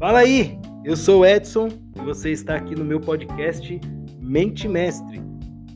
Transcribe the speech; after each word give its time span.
Fala 0.00 0.20
aí, 0.20 0.58
eu 0.82 0.96
sou 0.96 1.20
o 1.20 1.26
Edson 1.26 1.68
e 1.94 2.00
você 2.00 2.30
está 2.30 2.56
aqui 2.56 2.74
no 2.74 2.82
meu 2.82 2.98
podcast 2.98 3.78
Mente 4.18 4.66
Mestre. 4.66 5.20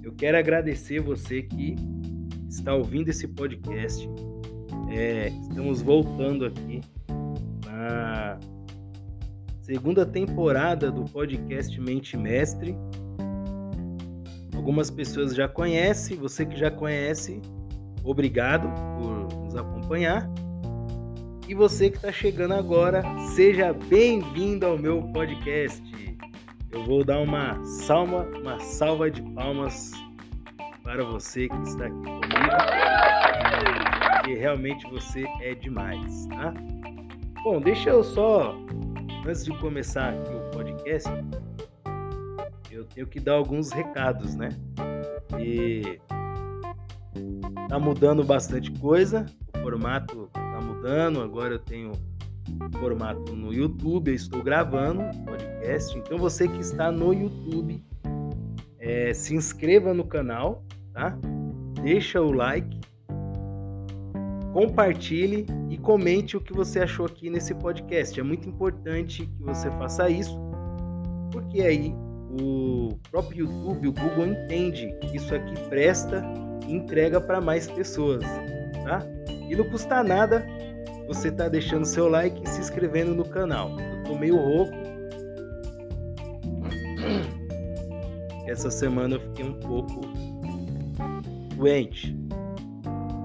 Eu 0.03 0.15
quero 0.15 0.39
agradecer 0.39 0.99
você 0.99 1.43
que 1.43 1.77
está 2.49 2.75
ouvindo 2.75 3.11
esse 3.11 3.29
podcast. 3.29 4.09
É, 4.91 5.29
estamos 5.29 5.83
voltando 5.83 6.47
aqui 6.47 6.81
na 7.67 8.39
segunda 9.61 10.07
temporada 10.07 10.91
do 10.91 11.05
podcast 11.05 11.79
Mente 11.79 12.17
Mestre. 12.17 12.75
Algumas 14.57 14.91
pessoas 14.91 15.35
já 15.35 15.47
conhecem, 15.47 16.17
você 16.17 16.47
que 16.47 16.59
já 16.59 16.71
conhece, 16.71 17.43
obrigado 18.03 18.71
por 18.99 19.39
nos 19.45 19.55
acompanhar. 19.55 20.27
E 21.55 21.57
você 21.57 21.89
que 21.89 21.99
está 21.99 22.11
chegando 22.11 22.53
agora, 22.53 23.05
seja 23.37 23.73
bem-vindo 23.73 24.67
ao 24.67 24.77
meu 24.77 25.01
podcast. 25.13 25.81
Eu 26.73 26.85
vou 26.85 27.05
dar 27.05 27.21
uma 27.21 27.65
salva, 27.65 28.29
uma 28.37 28.59
salva 28.59 29.09
de 29.09 29.23
palmas 29.23 29.93
para 30.83 31.05
você 31.05 31.49
que 31.49 31.57
está 31.63 31.87
aqui 31.87 31.95
comigo, 31.95 32.27
porque 34.17 34.35
realmente 34.35 34.85
você 34.91 35.25
é 35.43 35.55
demais, 35.55 36.27
tá? 36.27 36.53
Bom, 37.45 37.61
deixa 37.61 37.91
eu 37.91 38.03
só, 38.03 38.53
antes 39.25 39.45
de 39.45 39.57
começar 39.59 40.13
aqui 40.13 40.35
o 40.35 40.51
podcast, 40.51 41.09
eu 42.69 42.85
tenho 42.85 43.07
que 43.07 43.21
dar 43.21 43.35
alguns 43.35 43.71
recados, 43.71 44.35
né? 44.35 44.49
E 45.39 46.01
tá 47.69 47.79
mudando 47.79 48.25
bastante 48.25 48.73
coisa, 48.73 49.25
o 49.57 49.61
formato 49.61 50.29
mudando, 50.61 51.21
agora 51.21 51.55
eu 51.55 51.59
tenho 51.59 51.93
formato 52.79 53.35
no 53.35 53.53
YouTube, 53.53 54.09
eu 54.09 54.15
estou 54.15 54.43
gravando 54.43 55.03
podcast. 55.25 55.97
Então 55.99 56.19
você 56.19 56.47
que 56.49 56.61
está 56.61 56.91
no 56.93 57.13
YouTube, 57.13 57.85
é, 58.79 59.15
se 59.15 59.35
inscreva 59.35 59.95
no 59.95 60.05
canal, 60.05 60.63
tá? 60.93 61.17
Deixa 61.83 62.21
o 62.21 62.33
like, 62.33 62.81
compartilhe 64.53 65.47
e 65.71 65.77
comente 65.77 66.37
o 66.37 66.41
que 66.41 66.53
você 66.53 66.81
achou 66.81 67.07
aqui 67.07 67.31
nesse 67.31 67.55
podcast. 67.55 68.19
É 68.19 68.23
muito 68.23 68.49
importante 68.49 69.27
que 69.27 69.43
você 69.43 69.71
faça 69.73 70.09
isso, 70.09 70.39
porque 71.33 71.63
aí 71.63 71.95
o 72.41 72.99
próprio 73.11 73.47
YouTube, 73.47 73.89
o 73.89 73.93
Google 73.93 74.27
entende 74.27 74.95
que 75.01 75.17
isso 75.17 75.35
aqui 75.35 75.55
presta 75.69 76.23
e 76.67 76.73
entrega 76.73 77.21
para 77.21 77.41
mais 77.41 77.67
pessoas, 77.67 78.25
tá? 78.85 79.01
E 79.49 79.57
não 79.57 79.65
custa 79.71 80.03
nada 80.03 80.47
você 81.07 81.31
tá 81.31 81.49
deixando 81.49 81.85
seu 81.85 82.09
like 82.09 82.43
e 82.43 82.49
se 82.49 82.61
inscrevendo 82.61 83.15
no 83.15 83.25
canal. 83.25 83.79
Eu 83.79 84.05
tô 84.05 84.19
meio 84.19 84.37
rouco. 84.37 84.73
Essa 88.47 88.71
semana 88.71 89.17
eu 89.17 89.21
fiquei 89.21 89.45
um 89.45 89.55
pouco 89.55 90.01
doente. 91.57 92.17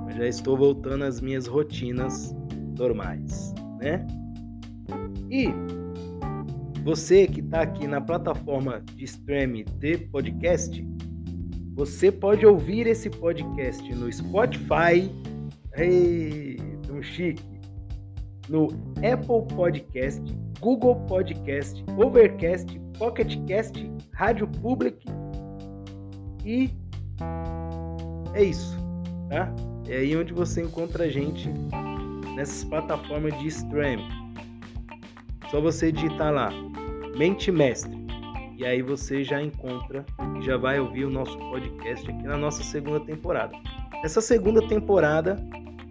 Mas 0.05 0.15
já 0.15 0.27
estou 0.27 0.57
voltando 0.57 1.03
às 1.03 1.21
minhas 1.21 1.47
rotinas 1.47 2.35
normais, 2.77 3.53
né? 3.79 4.05
E 5.29 5.49
você 6.83 7.27
que 7.27 7.41
está 7.41 7.61
aqui 7.61 7.87
na 7.87 8.01
plataforma 8.01 8.81
de 8.95 9.03
stream 9.03 9.63
de 9.77 9.97
podcast, 9.97 10.85
você 11.75 12.11
pode 12.11 12.45
ouvir 12.45 12.87
esse 12.87 13.09
podcast 13.09 13.93
no 13.93 14.11
Spotify. 14.11 15.09
Ei, 15.79 16.57
tão 16.85 17.01
chique 17.01 17.41
no 18.49 18.67
Apple 18.97 19.55
Podcast, 19.55 20.21
Google 20.59 20.95
Podcast, 21.07 21.85
Overcast, 21.95 22.77
Pocketcast, 22.97 23.89
Rádio 24.13 24.47
Public 24.61 25.05
e 26.43 26.69
é 28.33 28.43
isso, 28.43 28.77
tá? 29.29 29.53
É 29.87 29.97
aí 29.97 30.17
onde 30.17 30.33
você 30.33 30.61
encontra 30.63 31.05
a 31.05 31.09
gente 31.09 31.49
nessas 32.35 32.65
plataformas 32.65 33.37
de 33.39 33.47
streaming. 33.47 34.09
Só 35.49 35.61
você 35.61 35.93
digitar 35.93 36.33
lá 36.33 36.49
Mente 37.17 37.53
Mestre 37.53 37.97
e 38.57 38.65
aí 38.65 38.81
você 38.81 39.23
já 39.23 39.41
encontra 39.41 40.05
e 40.37 40.41
já 40.41 40.57
vai 40.57 40.77
ouvir 40.77 41.05
o 41.05 41.09
nosso 41.09 41.37
podcast 41.37 42.09
aqui 42.11 42.23
na 42.23 42.35
nossa 42.35 42.63
segunda 42.63 42.99
temporada. 42.99 43.55
Essa 44.03 44.19
segunda 44.19 44.67
temporada 44.67 45.37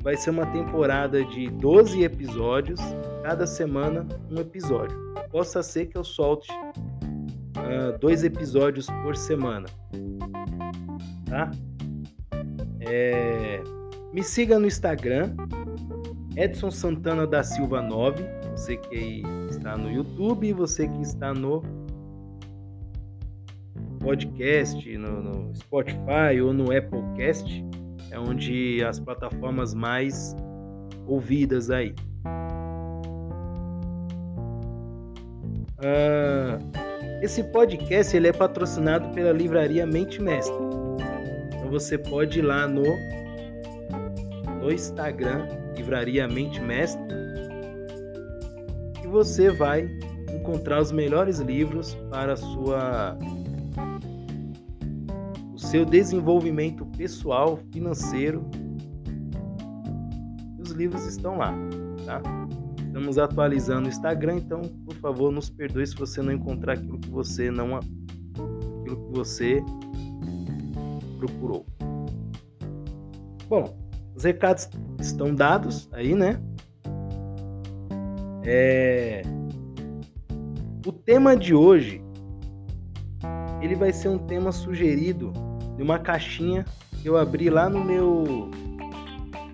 vai 0.03 0.17
ser 0.17 0.31
uma 0.31 0.47
temporada 0.47 1.25
de 1.25 1.49
12 1.51 2.03
episódios, 2.03 2.81
cada 3.23 3.47
semana 3.47 4.07
um 4.31 4.39
episódio. 4.39 4.97
Possa 5.31 5.63
ser 5.63 5.87
que 5.87 5.99
eu 5.99 6.05
solte 6.05 6.51
uh, 6.53 7.99
dois 8.01 8.25
episódios 8.25 8.87
por 9.03 9.17
semana, 9.17 9.67
tá? 11.27 11.51
É... 12.81 13.63
Me 14.13 14.23
siga 14.23 14.59
no 14.59 14.67
Instagram, 14.67 15.35
Edson 16.37 16.71
Santana 16.71 17.27
da 17.27 17.43
Silva 17.43 17.83
9, 17.83 18.25
você 18.53 18.77
que 18.77 19.23
está 19.51 19.77
no 19.77 19.91
YouTube, 19.91 20.53
você 20.53 20.89
que 20.89 21.03
está 21.03 21.35
no 21.35 21.63
podcast, 23.99 24.97
no, 24.97 25.23
no 25.23 25.55
Spotify 25.55 26.41
ou 26.43 26.55
no 26.55 26.75
Applecast 26.75 27.63
é 28.11 28.19
onde 28.19 28.83
as 28.85 28.99
plataformas 28.99 29.75
mais 29.75 30.35
ouvidas 31.07 31.71
aí. 31.71 31.95
Ah, 35.79 36.59
esse 37.23 37.43
podcast 37.45 38.17
ele 38.17 38.29
é 38.29 38.33
patrocinado 38.33 39.09
pela 39.11 39.33
livraria 39.33 39.87
Mente 39.87 40.21
Mestre. 40.21 40.57
Então 41.49 41.71
você 41.71 41.97
pode 41.99 42.41
ir 42.41 42.43
lá 42.43 42.67
no, 42.67 42.85
no 44.61 44.73
Instagram, 44.73 45.47
Livraria 45.77 46.27
Mente 46.27 46.61
Mestre, 46.61 47.03
e 49.03 49.07
você 49.07 49.51
vai 49.51 49.89
encontrar 50.33 50.81
os 50.81 50.93
melhores 50.93 51.39
livros 51.39 51.95
para 52.11 52.33
a 52.33 52.37
sua 52.37 53.17
seu 55.69 55.85
desenvolvimento 55.85 56.87
pessoal, 56.97 57.59
financeiro. 57.71 58.43
Os 60.59 60.71
livros 60.71 61.05
estão 61.05 61.37
lá, 61.37 61.53
tá? 62.07 62.23
Estamos 62.87 63.19
atualizando 63.19 63.85
o 63.85 63.89
Instagram, 63.91 64.37
então, 64.37 64.63
por 64.63 64.95
favor, 64.95 65.31
nos 65.31 65.51
perdoe 65.51 65.87
se 65.87 65.95
você 65.95 66.23
não 66.23 66.33
encontrar 66.33 66.73
aquilo 66.73 66.99
que 66.99 67.11
você 67.11 67.51
não 67.51 67.77
aquilo 67.77 68.97
que 68.97 69.13
você 69.13 69.63
procurou. 71.19 71.67
Bom, 73.47 73.77
os 74.17 74.25
recados 74.25 74.71
estão 74.99 75.35
dados 75.35 75.87
aí, 75.93 76.15
né? 76.15 76.41
É... 78.43 79.21
O 80.87 80.93
tema 80.93 81.37
de 81.37 81.55
hoje 81.55 82.03
ele 83.61 83.75
vai 83.75 83.93
ser 83.93 84.09
um 84.09 84.19
tema 84.19 84.51
sugerido 84.51 85.31
de 85.79 85.83
uma 85.85 86.01
caixinha 86.01 86.65
que 87.01 87.09
eu 87.09 87.17
abri 87.17 87.49
lá 87.49 87.69
no 87.71 87.85
meu 87.85 88.51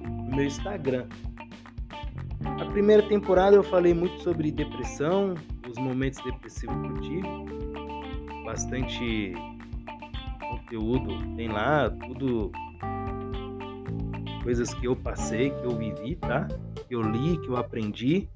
no 0.00 0.34
meu 0.34 0.46
Instagram. 0.46 1.06
A 2.60 2.64
primeira 2.64 3.02
temporada 3.02 3.54
eu 3.54 3.62
falei 3.62 3.92
muito 3.92 4.22
sobre 4.22 4.50
depressão, 4.50 5.34
os 5.70 5.76
momentos 5.76 6.18
depressivos 6.24 6.74
que 6.80 6.88
eu 6.88 7.00
tive. 7.02 7.28
Bastante 8.46 9.34
conteúdo 10.40 11.36
tem 11.36 11.48
lá, 11.48 11.90
tudo 11.90 12.50
coisas 14.42 14.72
que 14.72 14.86
eu 14.86 14.96
passei, 14.96 15.50
que 15.50 15.64
eu 15.64 15.76
vivi, 15.76 16.16
tá? 16.16 16.48
Que 16.88 16.94
eu 16.94 17.02
li, 17.02 17.36
que 17.38 17.48
eu 17.48 17.56
aprendi. 17.56 18.28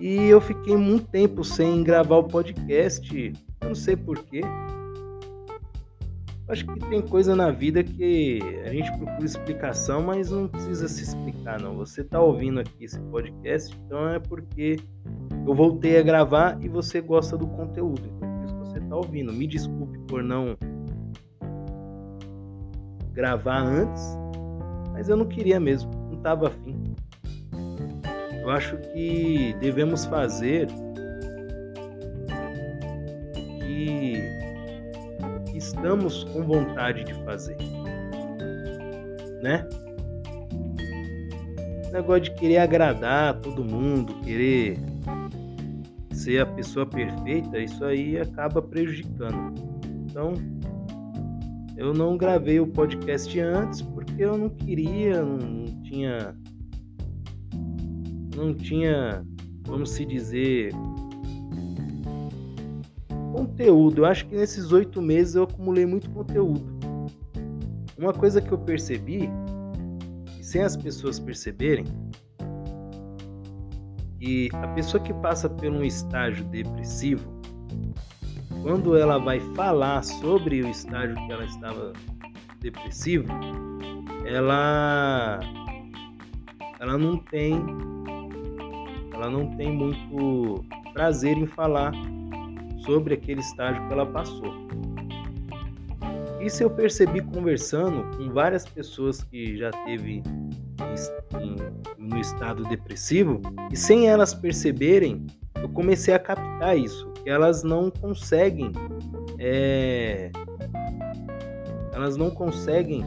E 0.00 0.16
eu 0.16 0.40
fiquei 0.40 0.76
muito 0.76 1.06
tempo 1.06 1.44
sem 1.44 1.84
gravar 1.84 2.16
o 2.16 2.24
podcast, 2.24 3.32
eu 3.60 3.68
não 3.68 3.74
sei 3.76 3.96
porquê. 3.96 4.42
Acho 6.46 6.66
que 6.66 6.78
tem 6.90 7.00
coisa 7.00 7.34
na 7.34 7.50
vida 7.50 7.82
que 7.82 8.38
a 8.64 8.68
gente 8.68 8.90
procura 8.98 9.24
explicação, 9.24 10.02
mas 10.02 10.30
não 10.30 10.46
precisa 10.46 10.86
se 10.88 11.02
explicar, 11.02 11.58
não. 11.58 11.74
Você 11.76 12.02
está 12.02 12.20
ouvindo 12.20 12.60
aqui 12.60 12.84
esse 12.84 13.00
podcast, 13.00 13.74
então 13.86 14.10
é 14.10 14.18
porque 14.18 14.76
eu 15.46 15.54
voltei 15.54 15.98
a 15.98 16.02
gravar 16.02 16.58
e 16.62 16.68
você 16.68 17.00
gosta 17.00 17.38
do 17.38 17.46
conteúdo. 17.46 18.02
Então 18.16 18.28
por 18.28 18.44
isso 18.44 18.54
que 18.54 18.68
você 18.68 18.78
está 18.78 18.94
ouvindo. 18.94 19.32
Me 19.32 19.46
desculpe 19.46 19.98
por 20.00 20.22
não 20.22 20.54
gravar 23.12 23.62
antes, 23.62 24.02
mas 24.92 25.08
eu 25.08 25.16
não 25.16 25.24
queria 25.24 25.58
mesmo, 25.58 25.90
não 26.10 26.18
estava 26.18 26.48
afim. 26.48 26.94
Eu 28.42 28.50
acho 28.50 28.76
que 28.92 29.54
devemos 29.60 30.04
fazer 30.04 30.68
estamos 35.54 36.24
com 36.24 36.42
vontade 36.42 37.04
de 37.04 37.14
fazer, 37.24 37.56
né? 39.42 39.66
negócio 41.94 42.22
de 42.22 42.34
querer 42.34 42.58
agradar 42.58 43.40
todo 43.40 43.64
mundo, 43.64 44.14
querer 44.24 44.78
ser 46.12 46.40
a 46.40 46.46
pessoa 46.46 46.84
perfeita, 46.84 47.58
isso 47.58 47.84
aí 47.84 48.18
acaba 48.18 48.60
prejudicando. 48.60 49.54
Então, 50.10 50.34
eu 51.76 51.94
não 51.94 52.16
gravei 52.16 52.58
o 52.58 52.66
podcast 52.66 53.38
antes 53.38 53.80
porque 53.80 54.24
eu 54.24 54.36
não 54.36 54.48
queria, 54.48 55.22
não 55.22 55.64
tinha. 55.82 56.36
Não 58.36 58.52
tinha, 58.52 59.24
vamos 59.64 59.90
se 59.90 60.04
dizer, 60.04 60.72
conteúdo. 63.34 64.02
Eu 64.02 64.04
acho 64.06 64.26
que 64.26 64.36
nesses 64.36 64.70
oito 64.70 65.02
meses 65.02 65.34
eu 65.34 65.42
acumulei 65.42 65.84
muito 65.84 66.08
conteúdo. 66.10 66.64
Uma 67.98 68.12
coisa 68.12 68.40
que 68.40 68.52
eu 68.52 68.58
percebi, 68.58 69.28
sem 70.40 70.62
as 70.62 70.76
pessoas 70.76 71.18
perceberem, 71.18 71.84
que 74.20 74.48
a 74.52 74.68
pessoa 74.68 75.02
que 75.02 75.12
passa 75.14 75.50
por 75.50 75.66
um 75.66 75.82
estágio 75.82 76.44
depressivo, 76.44 77.28
quando 78.62 78.96
ela 78.96 79.18
vai 79.18 79.40
falar 79.54 80.02
sobre 80.02 80.62
o 80.62 80.68
estágio 80.68 81.16
que 81.16 81.32
ela 81.32 81.44
estava 81.44 81.92
depressivo, 82.60 83.26
ela 84.24 85.40
ela 86.80 86.98
não 86.98 87.18
tem 87.18 87.54
ela 89.12 89.30
não 89.30 89.56
tem 89.56 89.70
muito 89.70 90.64
prazer 90.92 91.36
em 91.36 91.46
falar 91.46 91.92
sobre 92.84 93.14
aquele 93.14 93.40
estágio 93.40 93.86
que 93.86 93.92
ela 93.92 94.06
passou. 94.06 94.52
Isso 96.40 96.62
eu 96.62 96.70
percebi 96.70 97.22
conversando 97.22 98.16
com 98.16 98.30
várias 98.30 98.66
pessoas 98.66 99.22
que 99.22 99.56
já 99.56 99.70
teve 99.70 100.22
no 101.96 102.18
estado 102.18 102.62
depressivo 102.64 103.40
e 103.72 103.76
sem 103.76 104.08
elas 104.08 104.34
perceberem, 104.34 105.26
eu 105.62 105.68
comecei 105.70 106.12
a 106.12 106.18
captar 106.18 106.76
isso 106.76 107.14
elas 107.26 107.62
não 107.62 107.90
conseguem 107.90 108.70
é, 109.38 110.30
elas 111.92 112.16
não 112.16 112.30
conseguem 112.30 113.04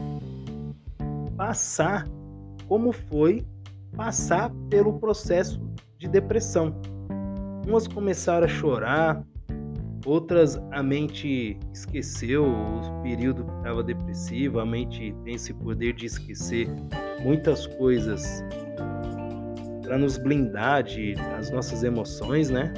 passar 1.36 2.06
como 2.66 2.92
foi 2.92 3.46
passar 3.96 4.50
pelo 4.68 4.98
processo 4.98 5.60
de 5.96 6.06
depressão. 6.06 6.74
Umas 7.66 7.88
começaram 7.88 8.44
a 8.44 8.48
chorar, 8.48 9.24
outras 10.04 10.56
a 10.72 10.82
mente 10.82 11.58
esqueceu 11.72 12.44
o 12.44 13.02
período 13.02 13.44
que 13.44 13.52
estava 13.56 13.82
depressivo, 13.82 14.60
a 14.60 14.66
mente 14.66 15.14
tem 15.24 15.34
esse 15.34 15.52
poder 15.54 15.94
de 15.94 16.06
esquecer 16.06 16.68
muitas 17.20 17.66
coisas 17.66 18.44
para 19.82 19.98
nos 19.98 20.18
blindar 20.18 20.82
de 20.82 21.14
as 21.38 21.50
nossas 21.50 21.82
emoções, 21.82 22.50
né? 22.50 22.72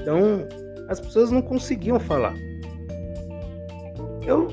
Então, 0.00 0.46
as 0.88 0.98
pessoas 1.00 1.30
não 1.30 1.42
conseguiam 1.42 2.00
falar. 2.00 2.34
Eu 4.26 4.48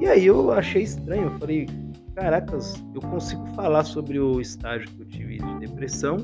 e 0.00 0.06
aí 0.06 0.26
eu 0.26 0.50
achei 0.50 0.82
estranho, 0.82 1.24
eu 1.24 1.38
falei, 1.38 1.68
caracas, 2.14 2.82
eu 2.94 3.02
consigo 3.02 3.46
falar 3.48 3.84
sobre 3.84 4.18
o 4.18 4.40
estágio 4.40 4.88
que 4.88 5.02
eu 5.02 5.06
tive 5.06 5.36
de 5.36 5.58
depressão, 5.58 6.16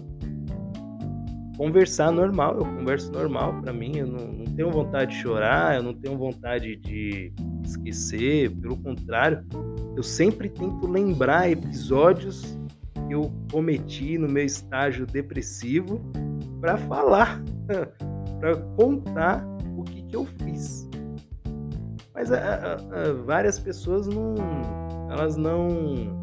conversar 1.56 2.12
normal, 2.12 2.58
eu 2.58 2.64
converso 2.64 3.10
normal 3.10 3.60
para 3.60 3.72
mim, 3.72 3.96
eu 3.96 4.06
não, 4.06 4.26
não, 4.26 4.44
tenho 4.44 4.70
vontade 4.70 5.14
de 5.14 5.22
chorar, 5.22 5.76
eu 5.76 5.82
não 5.82 5.94
tenho 5.94 6.16
vontade 6.16 6.76
de 6.76 7.32
esquecer, 7.64 8.50
pelo 8.56 8.76
contrário, 8.76 9.44
eu 9.96 10.02
sempre 10.02 10.48
tento 10.48 10.86
lembrar 10.86 11.50
episódios 11.50 12.58
que 13.08 13.14
eu 13.14 13.32
cometi 13.50 14.18
no 14.18 14.28
meu 14.28 14.44
estágio 14.44 15.06
depressivo 15.06 16.00
para 16.60 16.76
falar 16.76 17.42
para 18.38 18.56
contar 18.76 19.46
o 19.76 19.82
que, 19.84 20.02
que 20.02 20.16
eu 20.16 20.26
fiz. 20.26 20.88
Mas 22.14 22.32
a, 22.32 22.38
a, 22.38 22.74
a, 22.74 23.12
várias 23.24 23.58
pessoas 23.58 24.06
não, 24.06 24.34
elas 25.10 25.36
não, 25.36 26.20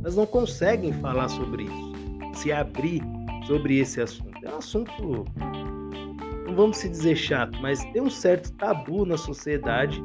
elas 0.00 0.16
não 0.16 0.26
conseguem 0.26 0.92
falar 0.94 1.28
sobre 1.28 1.64
isso, 1.64 1.92
se 2.34 2.52
abrir 2.52 3.02
sobre 3.46 3.78
esse 3.78 4.00
assunto. 4.00 4.38
É 4.44 4.52
um 4.52 4.58
assunto, 4.58 5.24
não 6.46 6.54
vamos 6.54 6.78
se 6.78 6.88
dizer 6.88 7.16
chato, 7.16 7.58
mas 7.60 7.84
tem 7.92 8.02
um 8.02 8.10
certo 8.10 8.52
tabu 8.54 9.04
na 9.04 9.16
sociedade 9.16 10.02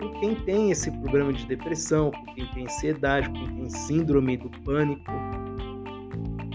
com 0.00 0.20
quem 0.20 0.34
tem 0.34 0.70
esse 0.70 0.90
problema 0.90 1.32
de 1.32 1.46
depressão, 1.46 2.10
com 2.10 2.34
quem 2.34 2.46
tem 2.46 2.64
ansiedade, 2.64 3.28
com 3.28 3.34
quem 3.34 3.56
tem 3.56 3.70
síndrome 3.70 4.36
do 4.36 4.50
pânico. 4.62 5.10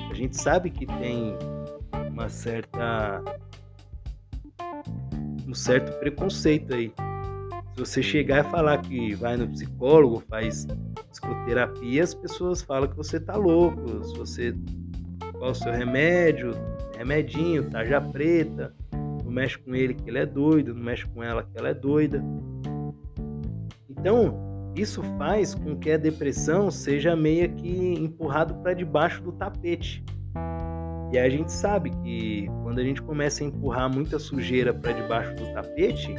A 0.09 0.13
gente 0.13 0.35
sabe 0.35 0.69
que 0.69 0.85
tem 0.85 1.35
uma 2.09 2.29
certa 2.29 3.23
um 5.47 5.53
certo 5.53 5.97
preconceito 5.99 6.73
aí. 6.73 6.91
Se 7.73 7.79
você 7.79 8.03
chegar 8.03 8.45
e 8.45 8.51
falar 8.51 8.81
que 8.81 9.13
vai 9.15 9.37
no 9.37 9.47
psicólogo, 9.47 10.23
faz 10.27 10.65
psicoterapia, 11.11 12.03
as 12.03 12.13
pessoas 12.13 12.61
falam 12.61 12.89
que 12.89 12.97
você 12.97 13.19
tá 13.19 13.35
louco. 13.35 14.03
Se 14.03 14.17
você 14.17 14.55
qual 15.37 15.51
o 15.51 15.55
seu 15.55 15.71
remédio, 15.71 16.51
remedinho, 16.97 17.69
tarja 17.69 18.01
preta, 18.01 18.73
não 19.23 19.31
mexe 19.31 19.57
com 19.57 19.75
ele 19.75 19.93
que 19.93 20.09
ele 20.09 20.19
é 20.19 20.25
doido, 20.25 20.73
não 20.73 20.83
mexe 20.83 21.05
com 21.07 21.23
ela 21.23 21.43
que 21.43 21.57
ela 21.57 21.69
é 21.69 21.73
doida. 21.73 22.23
Então, 23.89 24.47
isso 24.75 25.01
faz 25.17 25.55
com 25.55 25.75
que 25.75 25.91
a 25.91 25.97
depressão 25.97 26.69
seja 26.69 27.15
meio 27.15 27.49
que 27.55 27.93
empurrado 27.95 28.55
para 28.55 28.73
debaixo 28.73 29.21
do 29.21 29.31
tapete. 29.31 30.03
E 31.11 31.17
a 31.17 31.29
gente 31.29 31.51
sabe 31.51 31.89
que 32.03 32.47
quando 32.63 32.79
a 32.79 32.83
gente 32.83 33.01
começa 33.01 33.43
a 33.43 33.47
empurrar 33.47 33.89
muita 33.93 34.19
sujeira 34.19 34.73
para 34.73 34.91
debaixo 34.91 35.35
do 35.35 35.53
tapete, 35.53 36.13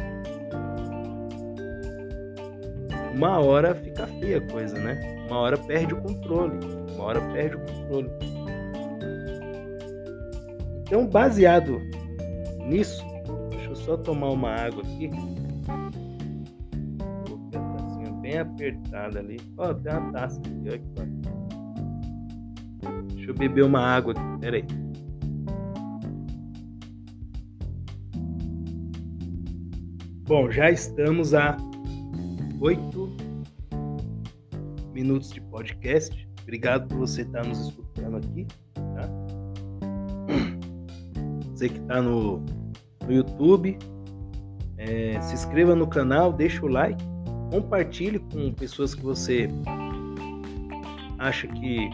uma 3.14 3.38
hora 3.38 3.75
fica 3.75 4.06
feia 4.06 4.38
a 4.38 4.41
coisa, 4.41 4.79
né? 4.79 4.99
Uma 5.26 5.38
hora 5.38 5.59
perde 5.59 5.93
o 5.93 6.00
controle, 6.00 6.59
uma 6.94 7.05
hora 7.05 7.21
perde 7.32 7.56
o 7.56 7.61
controle. 7.61 8.38
Então, 10.88 11.06
baseado 11.06 11.82
nisso, 12.67 13.05
deixa 13.50 13.69
eu 13.69 13.76
só 13.76 13.94
tomar 13.99 14.31
uma 14.31 14.55
água 14.55 14.82
aqui. 14.82 15.11
Coloquei 17.26 17.61
a 17.61 17.62
tacinha 17.75 18.11
bem 18.23 18.38
apertada 18.38 19.18
ali. 19.18 19.38
Ó, 19.59 19.75
tem 19.75 19.92
uma 19.92 20.12
taça 20.12 20.40
aqui, 20.40 20.62
olha 20.66 20.78
que 20.78 20.88
Deixa 23.14 23.30
eu 23.30 23.35
beber 23.35 23.64
uma 23.64 23.80
água 23.80 24.14
aqui, 24.14 24.40
peraí. 24.40 24.64
Bom, 30.26 30.50
já 30.50 30.71
estamos 30.71 31.35
a 31.35 31.54
oito 32.62 33.14
minutos 34.95 35.30
de 35.33 35.42
podcast. 35.42 36.26
Obrigado 36.45 36.88
por 36.88 36.97
você 36.97 37.21
estar 37.23 37.45
nos 37.47 37.68
escutando 37.68 38.16
aqui. 38.16 38.47
Você 41.59 41.69
que 41.69 41.81
está 41.81 42.00
no, 42.00 42.41
no 43.05 43.12
YouTube, 43.12 43.77
é, 44.77 45.21
se 45.21 45.35
inscreva 45.35 45.75
no 45.75 45.88
canal, 45.88 46.33
deixa 46.33 46.65
o 46.65 46.69
like, 46.69 47.03
compartilhe 47.50 48.21
com 48.21 48.53
pessoas 48.53 48.95
que 48.95 49.03
você 49.03 49.49
acha 51.19 51.49
que 51.49 51.91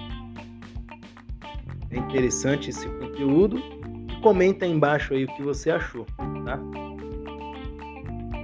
é 1.91 1.97
interessante 1.97 2.69
esse 2.69 2.87
conteúdo 2.87 3.57
e 3.57 4.21
comenta 4.21 4.67
aí 4.67 4.71
embaixo 4.71 5.15
aí 5.15 5.25
o 5.25 5.29
que 5.29 5.43
você 5.43 5.71
achou, 5.71 6.05
tá? 6.45 6.61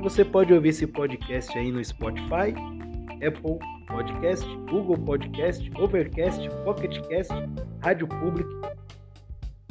Você 0.01 0.25
pode 0.25 0.55
ouvir 0.55 0.71
esse 0.71 0.87
podcast 0.87 1.59
aí 1.59 1.71
no 1.71 1.85
Spotify, 1.85 2.55
Apple 3.17 3.59
Podcast, 3.87 4.49
Google 4.71 4.97
Podcast, 4.97 5.71
Overcast, 5.79 6.49
Pocketcast, 6.65 7.35
Rádio 7.83 8.09
Public 8.09 8.49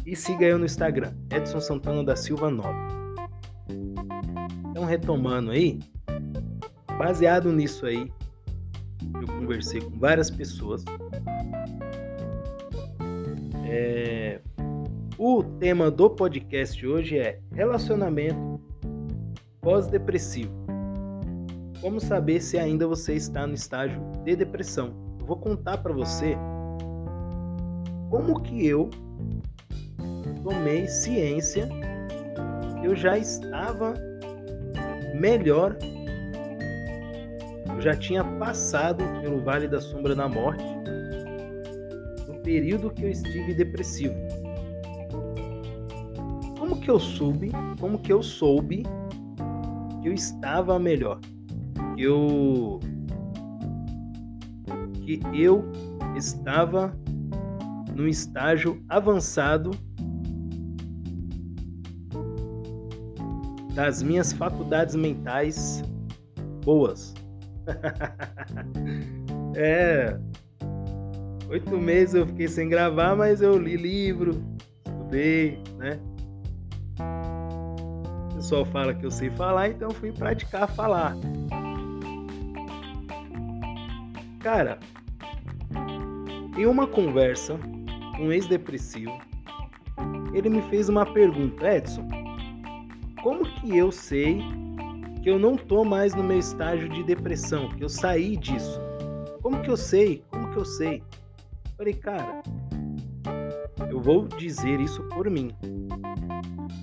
e 0.09 0.15
siga 0.15 0.43
eu 0.43 0.57
no 0.57 0.65
Instagram, 0.65 1.13
Edson 1.29 1.61
Santana 1.61 2.03
da 2.03 2.15
Silva 2.15 2.49
9. 2.49 2.73
Então, 4.71 4.83
retomando 4.83 5.51
aí, 5.51 5.77
baseado 6.97 7.51
nisso 7.51 7.85
aí, 7.85 8.11
eu 9.21 9.27
conversei 9.27 9.79
com 9.79 9.99
várias 9.99 10.31
pessoas 10.31 10.83
é... 13.67 14.39
O 15.15 15.43
tema 15.43 15.91
do 15.91 16.09
podcast 16.09 16.87
hoje 16.87 17.19
é 17.19 17.39
relacionamento 17.51 18.59
pós-depressivo. 19.61 20.51
Como 21.81 21.99
saber 21.99 22.41
se 22.41 22.57
ainda 22.57 22.87
você 22.87 23.13
está 23.13 23.45
no 23.45 23.53
estágio 23.53 24.01
de 24.23 24.35
depressão? 24.35 24.91
Eu 25.19 25.27
vou 25.27 25.37
contar 25.37 25.77
para 25.77 25.93
você 25.93 26.35
como 28.09 28.41
que 28.41 28.65
eu 28.65 28.89
tomei 30.43 30.87
ciência 30.87 31.67
eu 32.83 32.95
já 32.95 33.17
estava 33.17 33.93
melhor, 35.13 35.77
eu 37.75 37.81
já 37.81 37.95
tinha 37.95 38.23
passado 38.23 39.03
pelo 39.21 39.41
Vale 39.41 39.67
da 39.67 39.79
Sombra 39.79 40.15
da 40.15 40.27
Morte 40.27 40.63
no 42.27 42.41
período 42.41 42.89
que 42.89 43.03
eu 43.03 43.09
estive 43.09 43.53
depressivo. 43.53 44.15
Como 46.57 46.79
que 46.79 46.89
eu 46.89 46.99
soube, 46.99 47.51
como 47.79 47.99
que 47.99 48.11
eu 48.11 48.23
soube 48.23 48.83
que 50.01 50.07
eu 50.07 50.13
estava 50.13 50.79
melhor? 50.79 51.19
Que 51.95 52.03
eu 52.03 52.79
que 55.03 55.19
eu 55.33 55.71
estava 56.15 56.93
num 57.95 58.07
estágio 58.07 58.83
avançado 58.87 59.71
das 63.79 64.03
minhas 64.03 64.33
faculdades 64.33 64.93
mentais 64.93 65.81
boas. 66.65 67.13
é. 69.55 70.19
Oito 71.47 71.77
meses 71.77 72.13
eu 72.13 72.27
fiquei 72.27 72.49
sem 72.49 72.67
gravar, 72.67 73.15
mas 73.15 73.41
eu 73.41 73.57
li 73.57 73.77
livro, 73.77 74.43
estudei, 74.85 75.63
né? 75.77 75.97
O 78.31 78.35
pessoal 78.35 78.65
fala 78.65 78.93
que 78.93 79.05
eu 79.05 79.11
sei 79.11 79.29
falar, 79.29 79.69
então 79.69 79.89
fui 79.91 80.11
praticar 80.11 80.67
falar. 80.67 81.15
Cara, 84.41 84.77
em 86.57 86.65
uma 86.65 86.85
conversa 86.85 87.57
com 88.17 88.25
um 88.25 88.31
ex-depressivo, 88.33 89.17
ele 90.33 90.49
me 90.49 90.61
fez 90.63 90.89
uma 90.89 91.05
pergunta, 91.05 91.77
Edson, 91.77 92.18
como 93.21 93.45
que 93.45 93.77
eu 93.77 93.91
sei 93.91 94.41
que 95.21 95.29
eu 95.29 95.37
não 95.37 95.55
tô 95.55 95.83
mais 95.83 96.15
no 96.15 96.23
meu 96.23 96.39
estágio 96.39 96.87
de 96.89 97.03
depressão, 97.03 97.69
que 97.69 97.83
eu 97.83 97.89
saí 97.89 98.37
disso? 98.37 98.79
Como 99.41 99.61
que 99.61 99.69
eu 99.69 99.77
sei? 99.77 100.23
Como 100.29 100.49
que 100.51 100.57
eu 100.57 100.65
sei? 100.65 101.03
Falei, 101.77 101.93
cara, 101.93 102.41
eu 103.89 104.01
vou 104.01 104.27
dizer 104.27 104.79
isso 104.79 105.03
por 105.09 105.29
mim. 105.29 105.51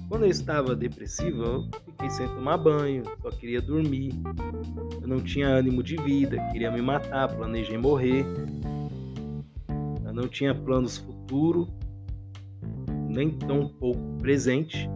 Quando 0.09 0.25
eu 0.25 0.31
estava 0.31 0.75
depressivo, 0.75 1.43
eu 1.43 1.65
fiquei 1.85 2.11
sem 2.11 2.29
tomar 2.29 2.59
banho, 2.59 3.03
só 3.23 3.31
queria 3.31 3.61
dormir. 3.61 4.13
Eu 5.01 5.09
não 5.09 5.21
tinha 5.21 5.49
ânimo 5.49 5.83
de 5.83 5.97
vida, 5.97 6.39
queria 6.53 6.71
me 6.71 6.81
matar, 6.81 7.29
planejei 7.29 7.77
morrer 7.77 8.25
não 10.17 10.27
tinha 10.27 10.55
planos 10.55 10.97
futuro, 10.97 11.69
nem 13.07 13.31
tão 13.31 13.69
pouco 13.69 14.01
presente, 14.19 14.89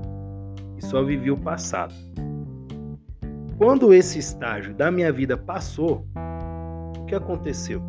e 0.81 0.85
só 0.87 1.03
vivia 1.03 1.33
o 1.33 1.37
passado. 1.37 1.95
Quando 3.59 3.93
esse 3.93 4.19
estágio 4.19 4.75
da 4.75 4.91
minha 4.91 5.13
vida 5.13 5.37
passou, 5.37 6.07
o 6.99 7.05
que 7.05 7.15
aconteceu? 7.15 7.83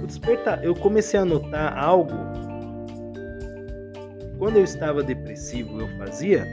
O 0.00 0.06
despertar, 0.06 0.62
eu 0.64 0.74
comecei 0.74 1.18
a 1.18 1.24
notar 1.24 1.76
algo. 1.76 2.14
Quando 4.38 4.56
eu 4.56 4.62
estava 4.62 5.02
depressivo, 5.02 5.80
eu 5.80 5.88
fazia, 5.98 6.46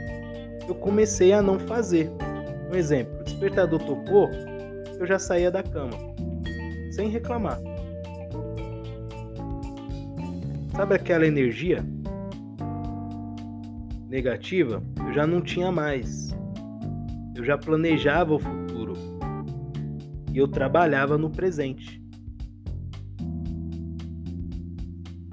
eu 0.68 0.74
comecei 0.74 1.32
a 1.32 1.40
não 1.40 1.60
fazer. 1.60 2.10
Um 2.72 2.74
exemplo, 2.74 3.20
o 3.20 3.22
despertador 3.22 3.80
tocou, 3.80 4.28
eu 4.98 5.06
já 5.06 5.20
saía 5.20 5.52
da 5.52 5.62
cama, 5.62 5.96
sem 6.90 7.08
reclamar. 7.08 7.60
Sabe 10.74 10.96
aquela 10.96 11.24
energia 11.24 11.84
negativa? 14.08 14.82
Eu 15.04 15.12
já 15.12 15.26
não 15.26 15.40
tinha 15.40 15.70
mais. 15.70 16.34
Eu 17.34 17.44
já 17.44 17.58
planejava 17.58 18.34
o 18.34 18.38
futuro. 18.38 18.94
E 20.32 20.38
eu 20.38 20.48
trabalhava 20.48 21.18
no 21.18 21.30
presente. 21.30 22.02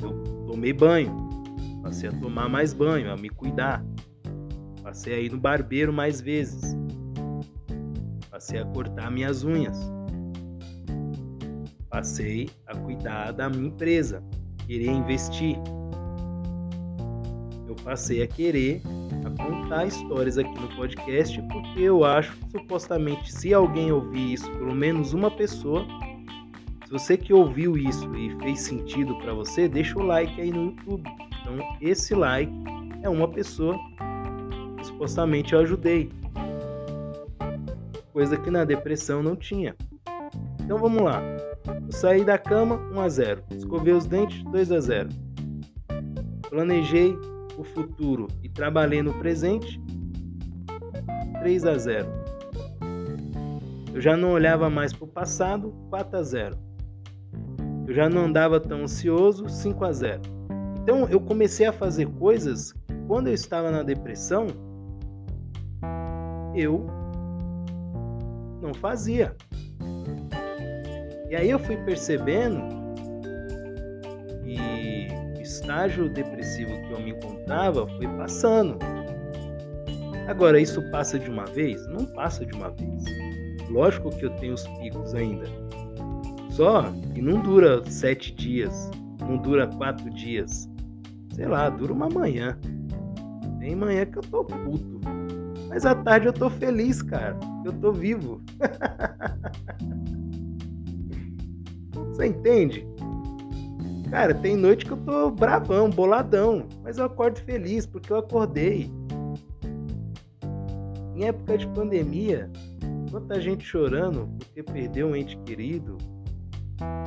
Eu 0.01 0.23
tomei 0.45 0.73
banho. 0.73 1.29
Passei 1.81 2.09
a 2.09 2.13
tomar 2.13 2.49
mais 2.49 2.73
banho, 2.73 3.11
a 3.11 3.17
me 3.17 3.29
cuidar. 3.29 3.85
Passei 4.81 5.13
a 5.13 5.19
ir 5.19 5.31
no 5.31 5.37
barbeiro 5.37 5.91
mais 5.91 6.21
vezes. 6.21 6.77
Passei 8.29 8.59
a 8.59 8.65
cortar 8.65 9.11
minhas 9.11 9.43
unhas. 9.43 9.77
Passei 11.89 12.49
a 12.65 12.75
cuidar 12.75 13.31
da 13.31 13.49
minha 13.49 13.67
empresa 13.67 14.23
querer 14.65 14.89
investir. 14.89 15.57
Passei 17.83 18.23
a 18.23 18.27
querer 18.27 18.81
a 19.25 19.43
contar 19.43 19.85
histórias 19.85 20.37
aqui 20.37 20.53
no 20.59 20.67
podcast 20.75 21.41
porque 21.51 21.81
eu 21.81 22.05
acho 22.05 22.35
que 22.37 22.51
supostamente 22.51 23.31
se 23.31 23.53
alguém 23.53 23.91
ouvir 23.91 24.33
isso, 24.33 24.49
pelo 24.51 24.73
menos 24.73 25.13
uma 25.13 25.29
pessoa, 25.29 25.85
se 26.85 26.91
você 26.91 27.17
que 27.17 27.33
ouviu 27.33 27.77
isso 27.77 28.13
e 28.15 28.37
fez 28.39 28.61
sentido 28.61 29.17
para 29.19 29.33
você, 29.33 29.67
deixa 29.67 29.99
o 29.99 30.03
like 30.03 30.39
aí 30.39 30.51
no 30.51 30.65
YouTube. 30.67 31.09
Então 31.41 31.77
esse 31.81 32.15
like 32.15 32.51
é 33.01 33.09
uma 33.09 33.27
pessoa 33.27 33.77
que 34.77 34.85
supostamente 34.85 35.53
eu 35.53 35.59
ajudei. 35.59 36.09
Coisa 38.13 38.37
que 38.37 38.49
na 38.49 38.63
depressão 38.63 39.21
não 39.21 39.35
tinha. 39.35 39.75
Então 40.61 40.77
vamos 40.77 41.01
lá. 41.01 41.21
Eu 41.65 41.91
saí 41.91 42.23
da 42.23 42.37
cama 42.37 42.75
1 42.93 43.01
a 43.01 43.09
0. 43.09 43.43
Escovei 43.57 43.93
os 43.93 44.05
dentes 44.05 44.41
2 44.43 44.71
a 44.71 44.79
0. 44.79 45.09
Planejei 46.49 47.17
o 47.57 47.63
futuro 47.63 48.27
e 48.41 48.49
trabalhei 48.49 49.01
no 49.01 49.13
presente 49.13 49.81
3 51.39 51.65
a 51.65 51.77
0. 51.77 52.07
Eu 53.93 54.01
já 54.01 54.17
não 54.17 54.31
olhava 54.31 54.69
mais 54.69 54.91
para 54.93 55.05
o 55.05 55.07
passado 55.07 55.73
4 55.89 56.17
a 56.17 56.23
0. 56.23 56.57
Eu 57.87 57.93
já 57.93 58.09
não 58.09 58.25
andava 58.25 58.59
tão 58.59 58.83
ansioso 58.83 59.47
5 59.47 59.85
a 59.85 59.91
0. 59.91 60.21
Então 60.81 61.07
eu 61.09 61.19
comecei 61.19 61.65
a 61.65 61.71
fazer 61.71 62.07
coisas 62.07 62.71
que 62.71 62.93
quando 63.07 63.27
eu 63.27 63.33
estava 63.33 63.71
na 63.71 63.83
depressão 63.83 64.47
eu 66.55 66.85
não 68.61 68.73
fazia. 68.73 69.35
E 71.29 71.35
aí 71.35 71.49
eu 71.49 71.59
fui 71.59 71.77
percebendo 71.77 72.82
estágio 75.63 76.09
depressivo 76.09 76.73
que 76.81 76.91
eu 76.91 76.99
me 76.99 77.11
encontrava 77.11 77.87
foi 77.87 78.05
passando. 78.17 78.77
Agora, 80.27 80.59
isso 80.59 80.81
passa 80.91 81.17
de 81.17 81.29
uma 81.29 81.45
vez? 81.45 81.87
Não 81.87 82.05
passa 82.05 82.45
de 82.45 82.53
uma 82.53 82.69
vez. 82.69 83.05
Lógico 83.69 84.09
que 84.09 84.25
eu 84.25 84.29
tenho 84.31 84.55
os 84.55 84.67
picos 84.79 85.15
ainda. 85.15 85.45
Só 86.51 86.91
que 87.13 87.21
não 87.21 87.39
dura 87.41 87.81
sete 87.89 88.35
dias, 88.35 88.91
não 89.21 89.37
dura 89.37 89.65
quatro 89.67 90.09
dias. 90.09 90.69
Sei 91.33 91.47
lá, 91.47 91.69
dura 91.69 91.93
uma 91.93 92.09
manhã. 92.09 92.57
Tem 93.59 93.73
manhã 93.75 94.05
que 94.05 94.17
eu 94.17 94.23
tô 94.23 94.43
puto. 94.43 94.99
Mas 95.69 95.85
à 95.85 95.95
tarde 95.95 96.27
eu 96.27 96.33
tô 96.33 96.49
feliz, 96.49 97.01
cara. 97.01 97.39
Eu 97.65 97.71
tô 97.73 97.93
vivo. 97.93 98.41
Você 102.11 102.27
entende? 102.27 102.85
Cara, 104.13 104.31
tem 104.31 104.55
noite 104.55 104.85
que 104.85 104.91
eu 104.91 104.97
tô 104.97 105.31
bravão, 105.31 105.89
boladão, 105.89 106.67
mas 106.83 106.99
eu 106.99 107.05
acordo 107.05 107.39
feliz 107.39 107.87
porque 107.87 108.13
eu 108.13 108.17
acordei. 108.17 108.91
Em 111.15 111.23
época 111.23 111.57
de 111.57 111.65
pandemia, 111.69 112.47
quanta 113.09 113.41
gente 113.41 113.65
chorando 113.65 114.29
porque 114.37 114.61
perdeu 114.61 115.07
um 115.07 115.15
ente 115.15 115.35
querido, 115.37 115.97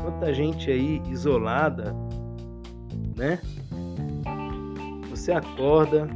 quanta 0.02 0.34
gente 0.34 0.68
aí 0.68 1.00
isolada, 1.08 1.94
né? 3.16 3.38
Você 5.08 5.30
acorda, 5.30 6.08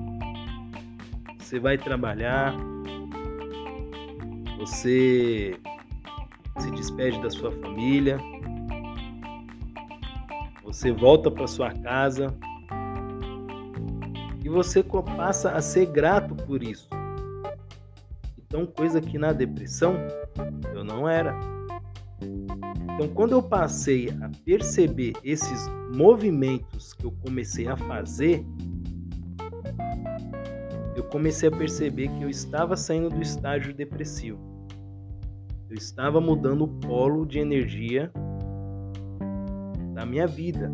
você 1.38 1.60
vai 1.60 1.78
trabalhar, 1.78 2.52
você 4.58 5.54
se 6.58 6.70
despede 6.72 7.22
da 7.22 7.30
sua 7.30 7.52
família, 7.52 8.18
você 10.72 10.92
volta 10.92 11.30
para 11.32 11.48
sua 11.48 11.72
casa 11.72 12.32
e 14.44 14.48
você 14.48 14.84
passa 15.16 15.50
a 15.50 15.60
ser 15.60 15.86
grato 15.86 16.34
por 16.34 16.62
isso. 16.62 16.88
Então, 18.38 18.64
coisa 18.66 19.00
que 19.00 19.18
na 19.18 19.32
depressão 19.32 19.94
eu 20.72 20.84
não 20.84 21.08
era. 21.08 21.38
Então, 22.94 23.08
quando 23.08 23.32
eu 23.32 23.42
passei 23.42 24.10
a 24.22 24.30
perceber 24.44 25.14
esses 25.24 25.68
movimentos 25.92 26.92
que 26.92 27.04
eu 27.04 27.12
comecei 27.20 27.66
a 27.66 27.76
fazer, 27.76 28.44
eu 30.94 31.02
comecei 31.04 31.48
a 31.48 31.52
perceber 31.52 32.08
que 32.08 32.22
eu 32.22 32.30
estava 32.30 32.76
saindo 32.76 33.10
do 33.10 33.20
estágio 33.20 33.74
depressivo. 33.74 34.38
Eu 35.68 35.76
estava 35.76 36.20
mudando 36.20 36.62
o 36.62 36.68
polo 36.68 37.26
de 37.26 37.40
energia 37.40 38.12
minha 40.10 40.26
vida. 40.26 40.70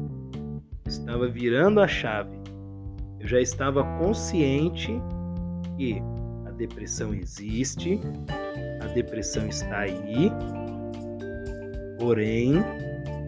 Estava 0.87 1.28
virando 1.28 1.81
a 1.81 1.87
chave. 1.87 2.37
Eu 3.21 3.28
já 3.28 3.40
estava 3.40 3.85
consciente 3.99 5.00
que 5.76 6.02
a 6.47 6.50
depressão 6.52 7.14
existe, 7.14 8.00
a 8.81 8.87
depressão 8.87 9.47
está 9.47 9.81
aí, 9.81 10.33
porém 11.99 12.64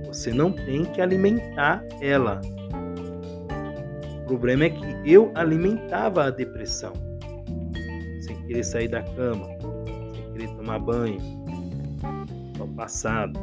você 0.07 0.33
não 0.33 0.51
tem 0.51 0.85
que 0.85 1.01
alimentar 1.01 1.85
ela. 2.01 2.41
O 4.23 4.27
problema 4.29 4.65
é 4.65 4.71
que 4.71 5.13
eu 5.13 5.31
alimentava 5.35 6.25
a 6.25 6.31
depressão, 6.31 6.93
sem 8.21 8.37
querer 8.47 8.65
sair 8.65 8.89
da 8.89 9.03
cama, 9.03 9.47
sem 10.15 10.33
querer 10.33 10.49
tomar 10.55 10.79
banho, 10.79 11.19
no 12.59 12.69
passado, 12.69 13.39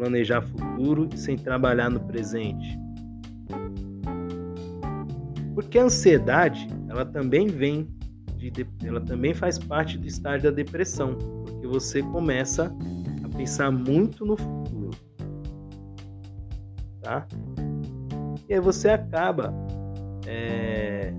planejar 0.00 0.40
futuro 0.40 1.10
sem 1.14 1.36
trabalhar 1.36 1.90
no 1.90 2.00
presente. 2.00 2.80
Porque 5.54 5.78
a 5.78 5.84
ansiedade, 5.84 6.66
ela 6.88 7.04
também 7.04 7.46
vem 7.48 7.86
de, 8.36 8.66
ela 8.82 9.02
também 9.02 9.34
faz 9.34 9.58
parte 9.58 9.98
do 9.98 10.06
estágio 10.06 10.50
da 10.50 10.56
depressão, 10.56 11.18
porque 11.44 11.66
você 11.66 12.02
começa 12.02 12.74
a 13.22 13.36
pensar 13.36 13.70
muito 13.70 14.24
no 14.24 14.38
futuro, 14.38 14.90
tá? 17.02 17.28
E 18.48 18.54
aí 18.54 18.60
você 18.60 18.88
acaba 18.88 19.52
é, 20.26 21.12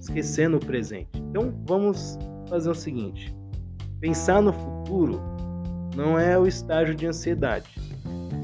esquecendo 0.00 0.56
o 0.56 0.60
presente. 0.60 1.10
Então 1.14 1.54
vamos 1.64 2.18
fazer 2.48 2.70
o 2.70 2.74
seguinte: 2.74 3.32
pensar 4.00 4.42
no 4.42 4.52
futuro 4.52 5.20
não 5.94 6.18
é 6.18 6.36
o 6.36 6.44
estágio 6.44 6.92
de 6.92 7.06
ansiedade, 7.06 7.70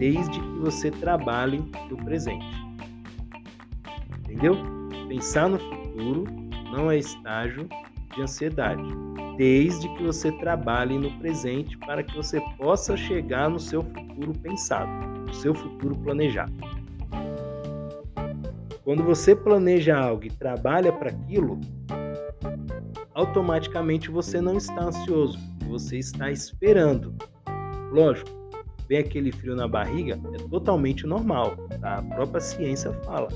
desde 0.03 0.41
que 0.41 0.59
você 0.59 0.91
trabalhe 0.91 1.65
no 1.89 1.97
presente. 1.99 2.45
Entendeu? 4.19 4.57
Pensar 5.07 5.49
no 5.49 5.61
futuro 5.61 6.25
não 6.73 6.91
é 6.91 6.99
estágio 6.99 7.69
de 8.13 8.21
ansiedade, 8.21 8.83
desde 9.37 9.89
que 9.95 10.03
você 10.03 10.33
trabalhe 10.33 10.99
no 10.99 11.17
presente 11.21 11.79
para 11.79 12.03
que 12.03 12.17
você 12.17 12.41
possa 12.59 12.97
chegar 12.97 13.49
no 13.49 13.61
seu 13.61 13.85
futuro 13.85 14.33
pensado, 14.41 14.91
no 15.25 15.35
seu 15.35 15.55
futuro 15.55 15.95
planejado. 15.95 16.53
Quando 18.83 19.05
você 19.05 19.37
planeja 19.37 19.97
algo 19.97 20.25
e 20.25 20.31
trabalha 20.31 20.93
para 20.93 21.11
aquilo, 21.11 21.61
automaticamente 23.15 24.11
você 24.11 24.41
não 24.41 24.57
está 24.57 24.83
ansioso, 24.83 25.39
você 25.69 25.99
está 25.99 26.29
esperando. 26.29 27.15
Lógico, 27.93 28.42
vem 28.93 28.99
aquele 28.99 29.33
frio 29.33 29.57
na 29.57 29.67
barriga, 29.67 30.21
é 30.35 30.49
totalmente 30.49 31.07
normal, 31.07 31.57
tá? 31.81 31.97
a 31.97 32.03
própria 32.03 32.43
ciência 32.43 32.93
fala. 33.05 33.29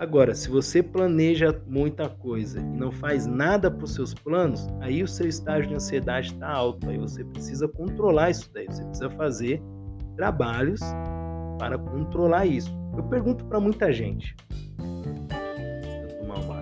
Agora, 0.00 0.34
se 0.34 0.50
você 0.50 0.82
planeja 0.82 1.62
muita 1.64 2.08
coisa 2.08 2.58
e 2.58 2.64
não 2.64 2.90
faz 2.90 3.24
nada 3.24 3.70
para 3.70 3.84
os 3.84 3.94
seus 3.94 4.12
planos, 4.12 4.66
aí 4.80 5.00
o 5.00 5.06
seu 5.06 5.28
estágio 5.28 5.68
de 5.68 5.76
ansiedade 5.76 6.32
está 6.32 6.50
alto. 6.50 6.90
Aí 6.90 6.98
você 6.98 7.24
precisa 7.24 7.68
controlar 7.68 8.30
isso 8.30 8.50
daí. 8.52 8.66
Você 8.66 8.82
precisa 8.82 9.08
fazer 9.10 9.62
trabalhos 10.16 10.80
para 11.56 11.78
controlar 11.78 12.46
isso. 12.46 12.76
Eu 12.96 13.04
pergunto 13.04 13.44
para 13.44 13.60
muita 13.60 13.92
gente. 13.92 14.34
Vou 14.76 16.18
tomar 16.18 16.40
uma 16.40 16.60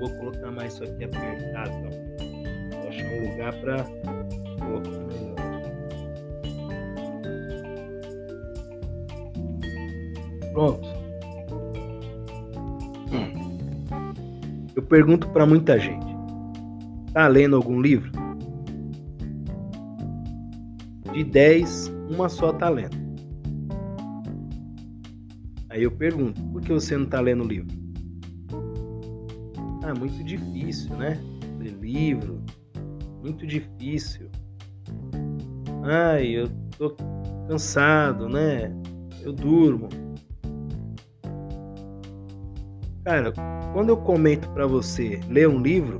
Vou 0.00 0.10
colocar 0.18 0.50
mais 0.50 0.72
isso 0.72 0.84
aqui 0.84 1.04
apertado. 1.04 1.70
Vou 2.80 2.88
achar 2.88 3.12
um 3.12 3.30
lugar 3.30 3.52
para 3.60 4.21
colocar 4.80 5.04
melhor. 5.14 5.32
Pronto. 10.52 11.02
Eu 14.74 14.82
pergunto 14.82 15.28
para 15.28 15.46
muita 15.46 15.78
gente: 15.78 16.06
tá 17.12 17.28
lendo 17.28 17.56
algum 17.56 17.80
livro? 17.80 18.10
De 21.12 21.22
10, 21.24 21.92
uma 22.10 22.28
só 22.28 22.52
tá 22.52 22.68
lendo. 22.68 22.96
Aí 25.68 25.82
eu 25.82 25.90
pergunto: 25.90 26.42
por 26.44 26.62
que 26.62 26.72
você 26.72 26.96
não 26.96 27.06
tá 27.06 27.20
lendo 27.20 27.44
o 27.44 27.46
livro? 27.46 27.74
Ah, 29.82 29.94
muito 29.94 30.22
difícil, 30.24 30.96
né? 30.96 31.18
Ler 31.58 31.72
livro, 31.80 32.42
muito 33.22 33.46
difícil. 33.46 34.30
Ai, 35.84 36.28
eu 36.28 36.48
tô 36.78 36.96
cansado, 37.48 38.28
né? 38.28 38.72
Eu 39.20 39.32
durmo. 39.32 39.88
Cara, 43.04 43.32
quando 43.72 43.88
eu 43.88 43.96
comento 43.96 44.48
para 44.50 44.64
você 44.64 45.18
ler 45.28 45.48
um 45.48 45.60
livro, 45.60 45.98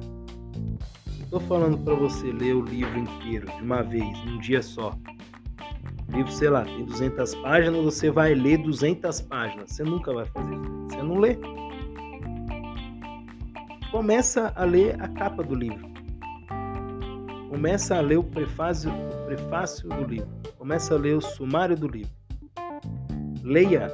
não 1.18 1.26
tô 1.28 1.40
falando 1.40 1.76
para 1.78 1.94
você 1.94 2.30
ler 2.30 2.54
o 2.54 2.62
livro 2.62 2.96
inteiro 2.96 3.46
de 3.46 3.62
uma 3.62 3.82
vez, 3.82 4.24
num 4.24 4.38
dia 4.38 4.62
só. 4.62 4.96
O 6.08 6.16
livro, 6.16 6.30
sei 6.30 6.48
lá, 6.48 6.64
tem 6.64 6.84
200 6.84 7.34
páginas, 7.36 7.84
você 7.84 8.10
vai 8.10 8.34
ler 8.34 8.58
200 8.58 9.20
páginas. 9.22 9.72
Você 9.72 9.82
nunca 9.82 10.12
vai 10.12 10.26
fazer 10.26 10.54
isso. 10.54 10.86
Você 10.90 11.02
não 11.02 11.18
lê. 11.18 11.38
Começa 13.90 14.52
a 14.54 14.64
ler 14.64 14.94
a 15.02 15.08
capa 15.08 15.42
do 15.42 15.54
livro. 15.54 15.91
Começa 17.52 17.96
a 17.96 18.00
ler 18.00 18.16
o 18.16 18.24
prefácio, 18.24 18.90
o 18.90 19.26
prefácio 19.26 19.86
do 19.86 20.04
livro. 20.04 20.28
Começa 20.56 20.94
a 20.94 20.96
ler 20.96 21.18
o 21.18 21.20
sumário 21.20 21.76
do 21.76 21.86
livro. 21.86 22.10
Leia 23.42 23.88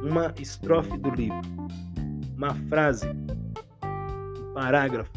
uma 0.00 0.32
estrofe 0.38 0.96
do 0.96 1.10
livro, 1.10 1.40
uma 2.36 2.54
frase, 2.68 3.04
um 3.08 4.54
parágrafo. 4.54 5.10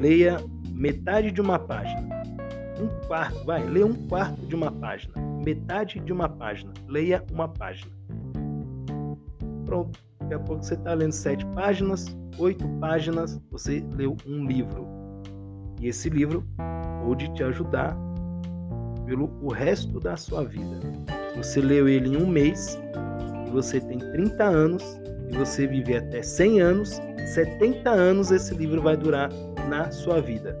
Leia 0.00 0.38
metade 0.72 1.30
de 1.30 1.40
uma 1.40 1.60
página. 1.60 2.08
Um 2.80 2.88
quarto, 3.06 3.44
vai, 3.44 3.64
leia 3.64 3.86
um 3.86 4.08
quarto 4.08 4.44
de 4.48 4.56
uma 4.56 4.72
página. 4.72 5.14
Metade 5.44 6.00
de 6.00 6.12
uma 6.12 6.28
página. 6.28 6.72
Leia 6.88 7.24
uma 7.30 7.46
página. 7.46 7.92
Pronto. 9.64 9.96
Daqui 10.18 10.34
a 10.34 10.40
pouco 10.40 10.64
você 10.64 10.74
está 10.74 10.92
lendo 10.92 11.12
sete 11.12 11.46
páginas, 11.54 12.04
oito 12.36 12.68
páginas, 12.80 13.40
você 13.52 13.82
leu 13.94 14.16
um 14.26 14.44
livro. 14.44 14.97
E 15.80 15.88
esse 15.88 16.08
livro 16.08 16.44
pode 17.04 17.32
te 17.34 17.42
ajudar 17.42 17.96
pelo 19.06 19.30
o 19.42 19.52
resto 19.52 20.00
da 20.00 20.16
sua 20.16 20.44
vida. 20.44 20.80
Se 21.32 21.36
você 21.36 21.60
leu 21.60 21.88
ele 21.88 22.08
em 22.08 22.16
um 22.16 22.26
mês, 22.26 22.78
e 23.46 23.50
você 23.50 23.80
tem 23.80 23.98
30 23.98 24.44
anos 24.44 25.00
e 25.30 25.36
você 25.36 25.66
viver 25.66 25.98
até 25.98 26.22
100 26.22 26.60
anos, 26.60 27.00
70 27.34 27.88
anos 27.88 28.30
esse 28.30 28.54
livro 28.54 28.82
vai 28.82 28.96
durar 28.96 29.30
na 29.68 29.90
sua 29.90 30.20
vida. 30.20 30.60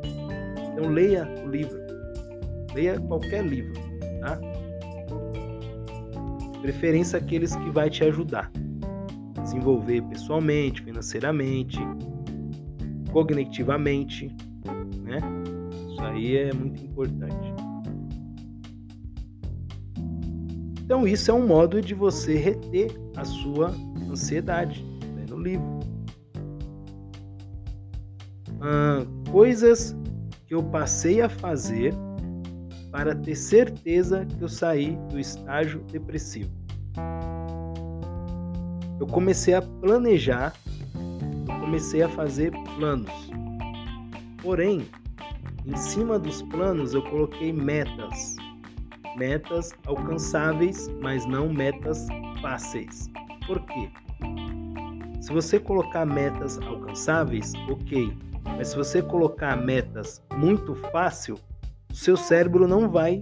Então 0.72 0.90
leia 0.90 1.28
o 1.44 1.48
livro. 1.48 1.78
Leia 2.74 2.98
qualquer 3.00 3.44
livro, 3.44 3.72
tá? 4.20 4.38
Preferência 6.62 7.18
aqueles 7.18 7.54
que 7.56 7.70
vai 7.70 7.88
te 7.88 8.04
ajudar 8.04 8.50
desenvolver 9.48 10.02
pessoalmente, 10.02 10.82
financeiramente, 10.82 11.78
cognitivamente, 13.10 14.34
né? 15.08 15.20
Isso 15.90 16.00
aí 16.02 16.36
é 16.36 16.52
muito 16.52 16.84
importante. 16.84 17.52
Então, 20.84 21.06
isso 21.06 21.30
é 21.30 21.34
um 21.34 21.46
modo 21.46 21.82
de 21.82 21.94
você 21.94 22.36
reter 22.36 22.90
a 23.16 23.24
sua 23.24 23.74
ansiedade 24.10 24.84
lendo 25.16 25.34
o 25.34 25.42
livro. 25.42 25.78
Ah, 28.60 29.04
coisas 29.30 29.94
que 30.46 30.54
eu 30.54 30.62
passei 30.62 31.20
a 31.20 31.28
fazer 31.28 31.94
para 32.90 33.14
ter 33.14 33.36
certeza 33.36 34.24
que 34.24 34.42
eu 34.42 34.48
saí 34.48 34.96
do 35.10 35.18
estágio 35.18 35.80
depressivo. 35.92 36.50
Eu 38.98 39.06
comecei 39.06 39.54
a 39.54 39.62
planejar, 39.62 40.54
eu 41.46 41.60
comecei 41.60 42.02
a 42.02 42.08
fazer 42.08 42.50
planos. 42.76 43.12
Porém, 44.42 44.86
em 45.68 45.76
cima 45.76 46.18
dos 46.18 46.42
planos 46.42 46.94
eu 46.94 47.02
coloquei 47.02 47.52
metas 47.52 48.36
metas 49.18 49.72
alcançáveis, 49.84 50.88
mas 51.02 51.26
não 51.26 51.52
metas 51.52 52.06
fáceis. 52.40 53.10
Por 53.46 53.60
quê? 53.66 53.90
Se 55.20 55.32
você 55.32 55.58
colocar 55.58 56.06
metas 56.06 56.58
alcançáveis, 56.58 57.52
ok. 57.68 58.16
Mas 58.56 58.68
se 58.68 58.76
você 58.76 59.02
colocar 59.02 59.56
metas 59.56 60.22
muito 60.36 60.74
fácil, 60.74 61.34
o 61.90 61.94
seu 61.94 62.16
cérebro 62.16 62.68
não 62.68 62.88
vai, 62.88 63.20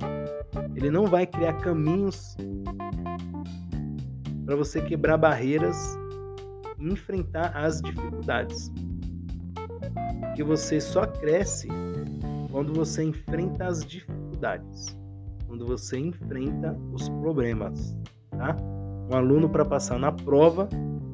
ele 0.75 0.91
não 0.91 1.07
vai 1.07 1.27
criar 1.27 1.55
caminhos 1.55 2.37
para 4.45 4.55
você 4.55 4.81
quebrar 4.81 5.17
barreiras 5.17 5.99
e 6.79 6.93
enfrentar 6.93 7.57
as 7.57 7.81
dificuldades. 7.81 8.71
Porque 10.21 10.45
você 10.45 10.81
só 10.81 11.07
cresce 11.07 11.69
quando 12.57 12.73
você 12.73 13.03
enfrenta 13.03 13.67
as 13.67 13.85
dificuldades 13.85 14.97
quando 15.47 15.67
você 15.67 15.99
enfrenta 15.99 16.75
os 16.91 17.07
problemas, 17.07 17.95
tá? 18.31 18.57
Um 19.11 19.15
aluno 19.15 19.47
para 19.47 19.63
passar 19.63 19.99
na 19.99 20.11
prova, 20.11 20.67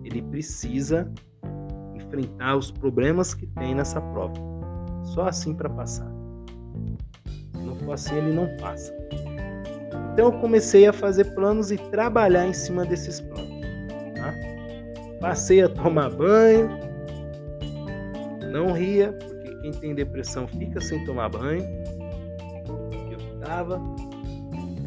ele 0.04 0.22
precisa 0.22 1.12
enfrentar 1.96 2.56
os 2.56 2.70
problemas 2.70 3.34
que 3.34 3.44
tem 3.48 3.74
nessa 3.74 4.00
prova. 4.00 4.34
Só 5.02 5.26
assim 5.26 5.52
para 5.52 5.68
passar. 5.68 6.08
Se 7.52 7.62
não 7.64 7.74
for 7.74 7.94
assim, 7.94 8.14
ele 8.14 8.32
não 8.32 8.56
passa. 8.58 8.94
Então 10.12 10.26
eu 10.26 10.32
comecei 10.38 10.86
a 10.86 10.92
fazer 10.92 11.34
planos 11.34 11.72
e 11.72 11.76
trabalhar 11.76 12.46
em 12.46 12.52
cima 12.52 12.84
desses 12.84 13.20
planos. 13.20 13.50
Tá? 14.14 14.32
Passei 15.20 15.60
a 15.60 15.68
tomar 15.68 16.08
banho, 16.08 16.70
não 18.52 18.72
ria, 18.72 19.12
quem 19.62 19.70
tem 19.70 19.94
depressão 19.94 20.46
fica 20.48 20.80
sem 20.80 21.04
tomar 21.04 21.28
banho. 21.28 21.62
Eu 23.10 23.34
estava 23.34 23.80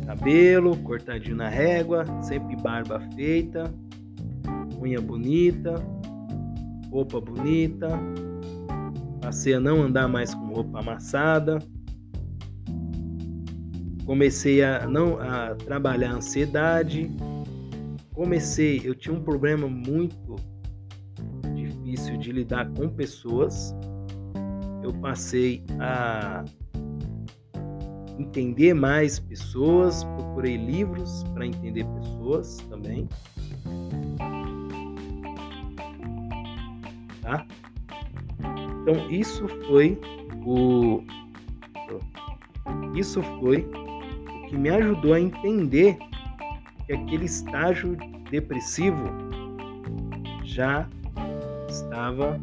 cabelo 0.06 0.78
cortadinho 0.78 1.36
na 1.36 1.50
régua, 1.50 2.06
sempre 2.22 2.56
barba 2.58 3.00
feita, 3.16 3.74
unha 4.80 5.02
bonita, 5.02 5.82
roupa 6.92 7.20
bonita. 7.20 7.90
Passei 9.22 9.56
a 9.56 9.60
não 9.60 9.82
andar 9.82 10.08
mais 10.08 10.36
com 10.36 10.46
roupa 10.48 10.80
amassada. 10.80 11.58
Comecei 14.06 14.64
a 14.64 14.86
não 14.86 15.20
a 15.20 15.56
trabalhar 15.56 16.12
a 16.12 16.16
ansiedade. 16.18 17.10
Comecei, 18.14 18.82
eu 18.84 18.94
tinha 18.94 19.16
um 19.16 19.24
problema 19.24 19.68
muito 19.68 20.36
difícil 21.56 22.18
de 22.18 22.32
lidar 22.32 22.70
com 22.72 22.88
pessoas. 22.88 23.74
Eu 24.86 24.94
passei 24.94 25.64
a 25.80 26.46
entender 28.20 28.76
mais 28.76 29.18
pessoas, 29.18 30.04
procurei 30.04 30.58
livros 30.58 31.24
para 31.34 31.44
entender 31.44 31.84
pessoas 31.86 32.58
também. 32.70 33.10
Tá? 37.20 37.48
Então 38.84 39.10
isso 39.10 39.48
foi 39.68 40.00
o 40.46 41.02
isso 42.94 43.24
foi 43.40 43.68
o 43.68 44.48
que 44.48 44.56
me 44.56 44.70
ajudou 44.70 45.14
a 45.16 45.20
entender 45.20 45.98
que 46.86 46.94
aquele 46.94 47.26
estágio 47.26 47.98
depressivo 48.30 49.04
já 50.44 50.88
estava 51.68 52.40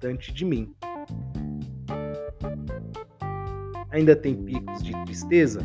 distante 0.00 0.32
de 0.32 0.44
mim. 0.46 0.74
Ainda 3.90 4.16
tem 4.16 4.34
picos 4.34 4.82
de 4.82 4.92
tristeza? 5.04 5.60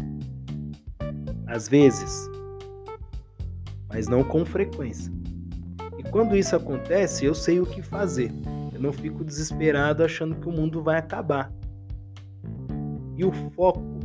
Às 1.47 1.69
vezes, 1.69 2.29
mas 3.87 4.07
não 4.07 4.23
com 4.23 4.45
frequência. 4.45 5.13
E 5.97 6.03
quando 6.03 6.35
isso 6.35 6.55
acontece, 6.55 7.23
eu 7.23 7.33
sei 7.33 7.61
o 7.61 7.65
que 7.65 7.81
fazer. 7.81 8.29
Eu 8.73 8.81
não 8.81 8.91
fico 8.91 9.23
desesperado 9.23 10.03
achando 10.03 10.35
que 10.35 10.49
o 10.49 10.51
mundo 10.51 10.83
vai 10.83 10.97
acabar. 10.97 11.49
E 13.15 13.23
o 13.23 13.31
foco, 13.53 13.99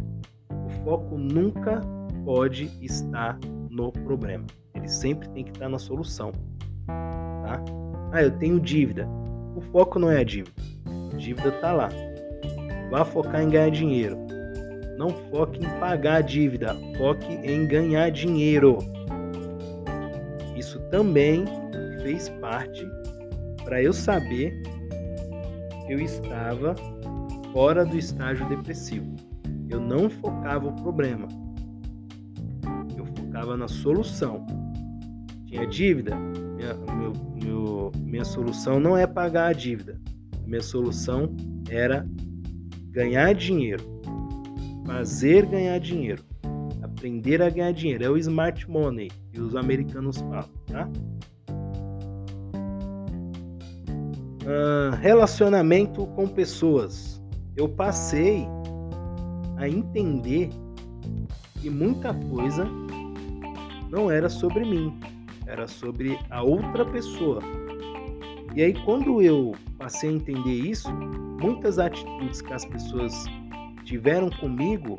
o 0.48 0.70
foco 0.84 1.18
nunca 1.18 1.80
pode 2.24 2.70
estar 2.80 3.36
no 3.68 3.90
problema. 3.90 4.46
Ele 4.74 4.86
sempre 4.86 5.28
tem 5.30 5.42
que 5.42 5.50
estar 5.50 5.68
na 5.68 5.78
solução. 5.78 6.30
Tá? 6.86 7.64
Ah, 8.12 8.22
eu 8.22 8.30
tenho 8.38 8.60
dívida. 8.60 9.08
O 9.54 9.60
foco 9.60 9.98
não 9.98 10.10
é 10.10 10.20
a 10.20 10.24
dívida. 10.24 10.62
A 11.12 11.16
dívida 11.16 11.48
está 11.48 11.72
lá. 11.72 11.88
Vá 12.90 13.04
focar 13.04 13.42
em 13.42 13.48
ganhar 13.48 13.70
dinheiro. 13.70 14.16
Não 14.96 15.10
foque 15.30 15.64
em 15.64 15.68
pagar 15.78 16.16
a 16.16 16.20
dívida, 16.20 16.76
foque 16.98 17.32
em 17.32 17.66
ganhar 17.66 18.10
dinheiro. 18.10 18.78
Isso 20.56 20.78
também 20.90 21.44
fez 22.02 22.28
parte 22.40 22.86
para 23.64 23.82
eu 23.82 23.92
saber 23.92 24.60
que 25.86 25.92
eu 25.94 26.00
estava 26.00 26.74
fora 27.52 27.84
do 27.84 27.96
estágio 27.96 28.46
depressivo. 28.48 29.14
Eu 29.68 29.80
não 29.80 30.10
focava 30.10 30.68
o 30.68 30.72
problema. 30.82 31.26
Eu 32.96 33.06
focava 33.06 33.56
na 33.56 33.68
solução. 33.68 34.44
Tinha 35.46 35.66
dívida? 35.66 36.16
Minha, 36.60 36.74
meu, 36.74 37.12
meu, 37.42 37.92
minha 37.96 38.24
solução 38.24 38.78
não 38.78 38.94
é 38.94 39.06
pagar 39.06 39.46
a 39.46 39.52
dívida. 39.54 39.98
Minha 40.44 40.60
solução 40.60 41.34
era 41.70 42.06
ganhar 42.90 43.34
dinheiro, 43.34 43.82
fazer 44.84 45.46
ganhar 45.46 45.78
dinheiro, 45.78 46.22
aprender 46.82 47.40
a 47.40 47.48
ganhar 47.48 47.72
dinheiro. 47.72 48.04
É 48.04 48.10
o 48.10 48.18
smart 48.18 48.70
money 48.70 49.10
que 49.32 49.40
os 49.40 49.56
americanos 49.56 50.18
falam, 50.18 50.50
tá? 50.66 50.86
Uh, 54.42 54.94
relacionamento 55.00 56.06
com 56.08 56.26
pessoas. 56.28 57.22
Eu 57.56 57.70
passei 57.70 58.46
a 59.56 59.66
entender 59.66 60.50
que 61.58 61.70
muita 61.70 62.12
coisa 62.12 62.66
não 63.90 64.10
era 64.10 64.28
sobre 64.28 64.62
mim, 64.64 65.00
era 65.50 65.66
sobre 65.66 66.16
a 66.30 66.42
outra 66.42 66.84
pessoa. 66.84 67.42
E 68.54 68.62
aí, 68.62 68.72
quando 68.84 69.20
eu 69.20 69.52
passei 69.78 70.10
a 70.10 70.12
entender 70.12 70.52
isso, 70.52 70.88
muitas 71.42 71.78
atitudes 71.78 72.40
que 72.40 72.52
as 72.52 72.64
pessoas 72.64 73.12
tiveram 73.84 74.30
comigo, 74.30 74.96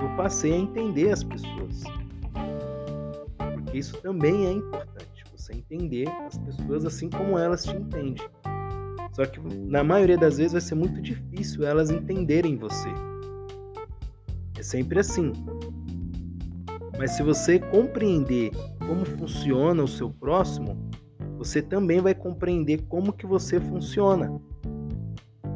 eu 0.00 0.16
passei 0.16 0.52
a 0.52 0.56
entender 0.56 1.10
as 1.10 1.22
pessoas. 1.22 1.84
Porque 3.54 3.78
isso 3.78 3.96
também 4.00 4.46
é 4.46 4.52
importante, 4.52 5.24
você 5.36 5.52
entender 5.52 6.08
as 6.26 6.36
pessoas 6.38 6.84
assim 6.84 7.08
como 7.08 7.38
elas 7.38 7.64
te 7.64 7.76
entendem. 7.76 8.28
Só 9.12 9.26
que 9.26 9.40
na 9.40 9.84
maioria 9.84 10.18
das 10.18 10.38
vezes 10.38 10.52
vai 10.52 10.60
ser 10.60 10.74
muito 10.74 11.00
difícil 11.00 11.64
elas 11.64 11.90
entenderem 11.90 12.56
você. 12.56 12.88
É 14.58 14.62
sempre 14.62 15.00
assim. 15.00 15.32
Mas 17.00 17.12
se 17.12 17.22
você 17.22 17.58
compreender 17.58 18.50
como 18.86 19.06
funciona 19.06 19.82
o 19.82 19.88
seu 19.88 20.10
próximo, 20.10 20.76
você 21.38 21.62
também 21.62 21.98
vai 21.98 22.14
compreender 22.14 22.82
como 22.90 23.10
que 23.10 23.24
você 23.24 23.58
funciona. 23.58 24.38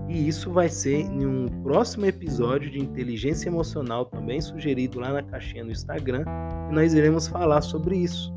E 0.09 0.27
isso 0.27 0.51
vai 0.51 0.71
ser 0.71 1.01
em 1.01 1.27
um 1.27 1.47
próximo 1.63 2.07
episódio 2.07 2.71
de 2.71 2.79
inteligência 2.79 3.51
emocional 3.51 4.07
também 4.07 4.41
sugerido 4.41 4.99
lá 4.99 5.13
na 5.13 5.23
caixinha 5.23 5.63
no 5.63 5.71
Instagram, 5.71 6.25
e 6.71 6.75
nós 6.75 6.95
iremos 6.95 7.29
falar 7.29 7.61
sobre 7.61 7.99
isso. 7.99 8.33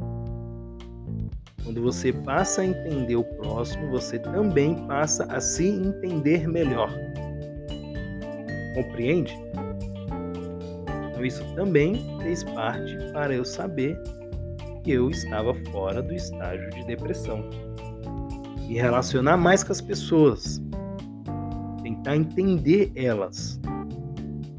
Quando 1.64 1.82
você 1.82 2.12
passa 2.12 2.60
a 2.60 2.66
entender 2.66 3.16
o 3.16 3.24
próximo, 3.24 3.90
você 3.90 4.20
também 4.20 4.86
passa 4.86 5.24
a 5.30 5.40
se 5.40 5.66
entender 5.66 6.46
melhor. 6.46 6.92
Compreende? 8.76 9.34
Então 11.18 11.26
isso 11.26 11.44
também 11.56 12.06
fez 12.22 12.44
parte 12.44 12.96
para 13.12 13.34
eu 13.34 13.44
saber 13.44 14.00
eu 14.86 15.10
estava 15.10 15.52
fora 15.72 16.00
do 16.00 16.14
estágio 16.14 16.70
de 16.70 16.86
depressão. 16.86 17.44
E 18.70 18.76
relacionar 18.76 19.36
mais 19.36 19.64
com 19.64 19.72
as 19.72 19.82
pessoas. 19.82 20.62
Tentar 21.82 22.16
entender 22.16 22.92
elas. 22.96 23.60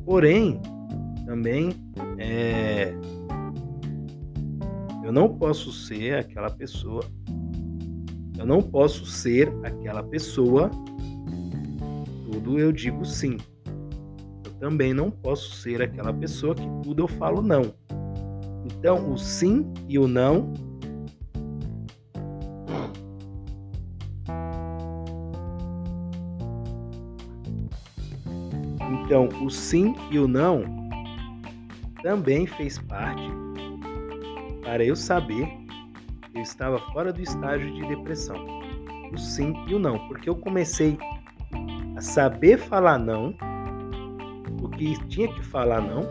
Porém, 0.04 0.60
também 1.24 1.70
é, 2.18 2.92
eu 5.04 5.12
não 5.12 5.28
posso 5.28 5.72
ser 5.72 6.18
aquela 6.18 6.50
pessoa. 6.50 7.04
Eu 8.36 8.44
não 8.44 8.60
posso 8.60 9.06
ser 9.06 9.48
aquela 9.62 10.02
pessoa. 10.02 10.70
Tudo 12.30 12.58
eu 12.58 12.72
digo 12.72 13.04
sim. 13.04 13.38
Também 14.60 14.92
não 14.92 15.10
posso 15.10 15.54
ser 15.56 15.80
aquela 15.80 16.12
pessoa 16.12 16.54
que 16.54 16.68
tudo 16.82 17.02
eu 17.04 17.08
falo 17.08 17.40
não. 17.40 17.74
Então, 18.66 19.12
o 19.12 19.16
sim 19.16 19.72
e 19.88 19.98
o 19.98 20.06
não 20.06 20.52
Então, 29.08 29.26
o 29.42 29.48
sim 29.48 29.94
e 30.10 30.18
o 30.18 30.28
não 30.28 30.64
também 32.02 32.46
fez 32.46 32.78
parte 32.78 33.22
para 34.62 34.84
eu 34.84 34.94
saber 34.94 35.46
que 36.30 36.38
eu 36.38 36.42
estava 36.42 36.78
fora 36.92 37.10
do 37.10 37.22
estágio 37.22 37.72
de 37.74 37.88
depressão. 37.88 38.36
O 39.10 39.16
sim 39.16 39.54
e 39.66 39.74
o 39.74 39.78
não, 39.78 39.98
porque 40.08 40.28
eu 40.28 40.36
comecei 40.36 40.98
a 41.96 42.00
saber 42.02 42.58
falar 42.58 42.98
não, 42.98 43.34
que 44.78 45.08
tinha 45.08 45.32
que 45.32 45.42
falar 45.44 45.80
não, 45.80 46.02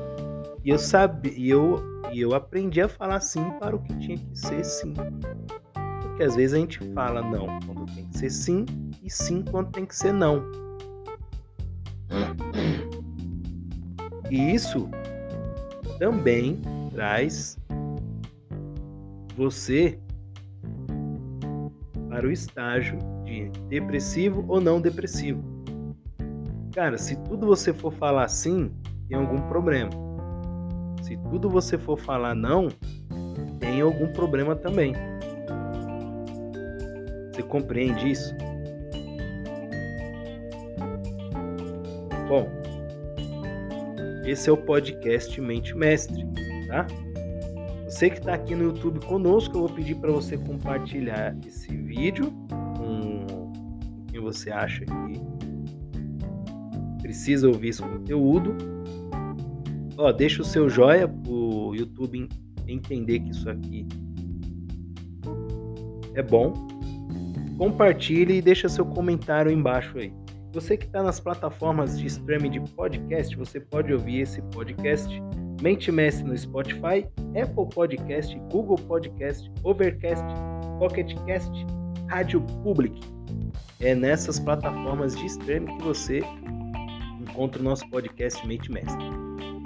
e 0.64 0.70
eu 0.70 0.78
sabia, 0.78 1.32
e 1.34 1.50
eu 1.50 1.82
e 2.12 2.22
eu 2.22 2.34
aprendi 2.34 2.82
a 2.82 2.88
falar 2.88 3.20
sim 3.20 3.52
para 3.60 3.76
o 3.76 3.80
que 3.80 3.98
tinha 4.00 4.18
que 4.18 4.38
ser 4.38 4.64
sim. 4.64 4.94
Porque 6.02 6.24
às 6.24 6.36
vezes 6.36 6.54
a 6.54 6.58
gente 6.58 6.80
fala 6.94 7.22
não 7.22 7.60
quando 7.66 7.86
tem 7.94 8.06
que 8.06 8.18
ser 8.18 8.30
sim 8.30 8.66
e 9.04 9.10
sim 9.10 9.44
quando 9.44 9.72
tem 9.72 9.86
que 9.86 9.96
ser 9.96 10.14
não. 10.14 10.44
E 14.30 14.54
isso 14.54 14.90
também 16.00 16.62
traz 16.92 17.58
você 19.36 20.00
para 22.10 22.28
o 22.28 22.32
estágio 22.32 22.98
de 23.24 23.50
depressivo 23.70 24.44
ou 24.48 24.60
não 24.60 24.82
depressivo. 24.82 25.42
Cara, 26.78 26.96
se 26.96 27.16
tudo 27.24 27.48
você 27.48 27.74
for 27.74 27.92
falar 27.92 28.26
assim, 28.26 28.72
tem 29.10 29.18
algum 29.18 29.42
problema. 29.48 29.90
Se 31.02 31.18
tudo 31.32 31.50
você 31.50 31.76
for 31.76 31.98
falar 31.98 32.36
não, 32.36 32.68
tem 33.60 33.82
algum 33.82 34.14
problema 34.14 34.56
também. 34.56 34.94
Você 37.34 37.42
compreende 37.42 38.12
isso? 38.12 38.32
Bom, 42.28 42.48
esse 44.24 44.48
é 44.48 44.54
o 44.54 44.58
podcast 44.58 45.42
Mente 45.42 45.76
Mestre, 45.76 46.28
tá? 46.68 46.86
Você 47.86 48.12
que 48.12 48.20
está 48.20 48.36
aqui 48.36 48.54
no 48.54 48.66
YouTube 48.66 49.04
conosco, 49.08 49.58
eu 49.58 49.62
vou 49.62 49.70
pedir 49.70 49.96
para 49.96 50.12
você 50.12 50.38
compartilhar 50.38 51.36
esse 51.44 51.76
vídeo 51.76 52.32
com 52.78 53.26
quem 54.12 54.22
você 54.22 54.52
acha 54.52 54.86
que 54.86 55.47
precisa 57.08 57.48
ouvir 57.48 57.70
esse 57.70 57.82
conteúdo. 57.82 58.54
Ó, 59.98 60.12
deixa 60.12 60.42
o 60.42 60.46
seu 60.46 60.70
joia 60.70 61.08
para 61.08 61.32
o 61.32 61.74
YouTube 61.74 62.28
entender 62.68 63.22
que 63.22 63.30
isso 63.30 63.50
aqui 63.50 63.88
é 66.14 66.22
bom. 66.22 66.54
Compartilhe 67.58 68.36
e 68.36 68.42
deixa 68.42 68.68
seu 68.68 68.86
comentário 68.86 69.50
embaixo 69.50 69.98
aí. 69.98 70.12
Você 70.54 70.76
que 70.76 70.86
está 70.86 71.02
nas 71.02 71.20
plataformas 71.20 71.98
de 71.98 72.08
streaming 72.08 72.52
de 72.52 72.60
podcast, 72.72 73.36
você 73.38 73.60
pode 73.60 73.94
ouvir 73.94 74.22
esse 74.22 74.42
podcast 74.42 75.10
Mente 75.62 75.92
Mestre 75.92 76.28
no 76.28 76.38
Spotify, 76.38 77.08
Apple 77.42 77.70
Podcast, 77.74 78.38
Google 78.52 78.78
Podcast, 78.78 79.50
Overcast, 79.64 80.26
Pocket 80.78 81.16
Cast, 81.26 81.52
Rádio 82.10 82.42
Public. 82.64 83.00
É 83.80 83.96
nessas 83.96 84.40
plataformas 84.40 85.16
de 85.16 85.26
streaming 85.26 85.78
que 85.78 85.84
você 85.84 86.22
encontra 87.38 87.62
o 87.62 87.64
nosso 87.64 87.88
podcast 87.90 88.46
Mente 88.48 88.72
Mestre. 88.72 89.06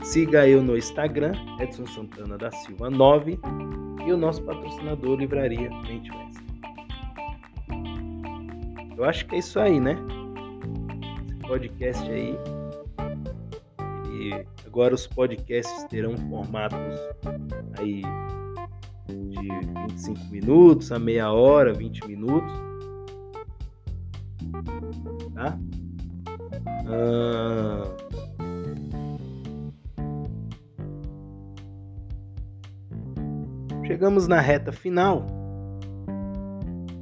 Siga 0.03 0.45
eu 0.45 0.61
no 0.61 0.77
Instagram, 0.77 1.31
Edson 1.57 1.85
Santana 1.85 2.37
da 2.37 2.51
Silva 2.51 2.89
9 2.89 3.39
e 4.05 4.11
o 4.11 4.17
nosso 4.17 4.43
patrocinador 4.43 5.17
Livraria 5.17 5.69
Mente 5.69 6.11
Mestre. 6.11 6.45
Eu 8.97 9.05
acho 9.05 9.25
que 9.25 9.35
é 9.35 9.39
isso 9.39 9.57
aí, 9.57 9.79
né? 9.79 9.95
podcast 11.47 12.11
aí. 12.11 12.37
E 14.19 14.45
agora 14.65 14.93
os 14.93 15.07
podcasts 15.07 15.85
terão 15.85 16.17
formatos 16.29 16.99
aí 17.79 18.01
de 19.07 19.47
25 19.87 20.25
minutos 20.29 20.91
a 20.91 20.99
meia 20.99 21.31
hora, 21.31 21.73
20 21.73 22.05
minutos. 22.05 22.51
Tá? 25.33 25.57
Ah... 26.87 28.11
Chegamos 33.91 34.27
na 34.27 34.39
reta 34.39 34.71
final. 34.71 35.25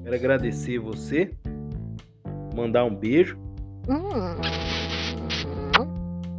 Quero 0.04 0.16
agradecer 0.16 0.80
você, 0.80 1.32
mandar 2.56 2.84
um 2.84 2.96
beijo. 2.96 3.38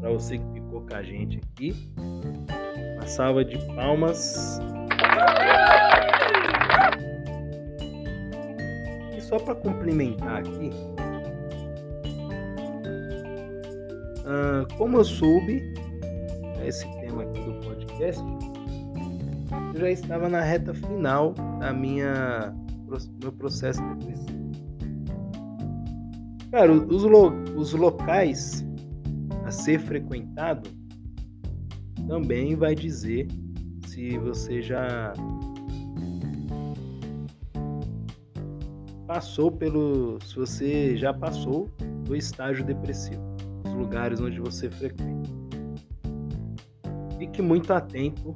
Para 0.00 0.11
você 0.11 0.38
que 0.38 0.52
ficou 0.52 0.83
com 0.83 0.94
a 0.94 1.02
gente 1.04 1.38
aqui, 1.38 1.72
uma 2.96 3.06
salva 3.06 3.44
de 3.44 3.59
palmas. 3.74 4.61
E 9.16 9.20
só 9.20 9.38
para 9.38 9.54
complementar 9.54 10.40
aqui, 10.40 10.70
uh, 14.30 14.76
como 14.76 14.98
eu 14.98 15.04
soube 15.04 15.74
esse 16.64 16.86
tema 17.00 17.22
aqui 17.22 17.40
do 17.40 17.54
podcast, 17.66 18.22
eu 19.74 19.80
já 19.80 19.90
estava 19.90 20.28
na 20.28 20.40
reta 20.40 20.72
final 20.72 21.34
da 21.58 21.72
minha 21.72 22.54
meu 23.22 23.32
processo 23.32 23.80
depressivo. 23.94 24.40
Cara, 26.50 26.72
os, 26.72 27.04
lo, 27.04 27.32
os 27.56 27.72
locais 27.72 28.64
a 29.44 29.50
ser 29.50 29.78
frequentado 29.78 30.68
também 32.08 32.56
vai 32.56 32.74
dizer 32.74 33.28
se 33.86 34.18
você 34.18 34.60
já 34.60 35.12
passou 39.06 39.52
pelo. 39.52 40.18
Se 40.24 40.36
você 40.36 40.96
já 40.96 41.14
passou 41.14 41.68
do 42.04 42.16
estágio 42.16 42.64
depressivo, 42.64 43.22
lugares 43.80 44.20
onde 44.20 44.40
você 44.40 44.70
frequenta. 44.70 45.30
Fique 47.18 47.42
muito 47.42 47.72
atento 47.72 48.34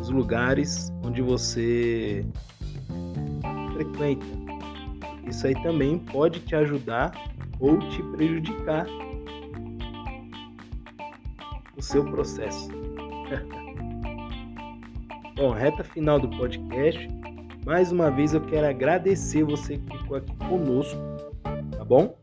os 0.00 0.10
lugares 0.10 0.92
onde 1.02 1.22
você 1.22 2.26
frequenta 3.72 4.44
isso 5.26 5.46
aí 5.46 5.54
também 5.62 5.98
pode 5.98 6.40
te 6.40 6.54
ajudar 6.54 7.12
ou 7.58 7.78
te 7.78 8.02
prejudicar 8.02 8.86
o 11.76 11.82
seu 11.82 12.04
processo. 12.04 12.68
Bom, 15.36 15.52
reta 15.52 15.82
final 15.82 16.20
do 16.20 16.28
podcast. 16.36 17.08
Mais 17.66 17.90
uma 17.90 18.08
vez 18.10 18.34
eu 18.34 18.42
quero 18.42 18.68
agradecer 18.68 19.42
você 19.42 19.78
que 19.78 19.98
ficou 19.98 20.18
aqui 20.18 20.36
conosco, 20.36 21.00
tá 21.76 21.84
bom? 21.84 22.14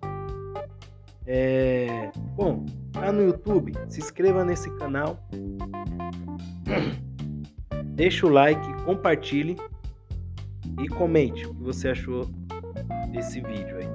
É... 1.33 2.11
Bom, 2.35 2.65
tá 2.91 3.09
no 3.09 3.23
YouTube, 3.23 3.71
se 3.87 4.01
inscreva 4.01 4.43
nesse 4.43 4.69
canal, 4.75 5.17
deixa 7.95 8.27
o 8.27 8.29
like, 8.29 8.83
compartilhe 8.83 9.55
e 10.83 10.89
comente 10.89 11.47
o 11.47 11.55
que 11.55 11.63
você 11.63 11.87
achou 11.87 12.25
desse 13.13 13.39
vídeo 13.39 13.77
aí. 13.77 13.87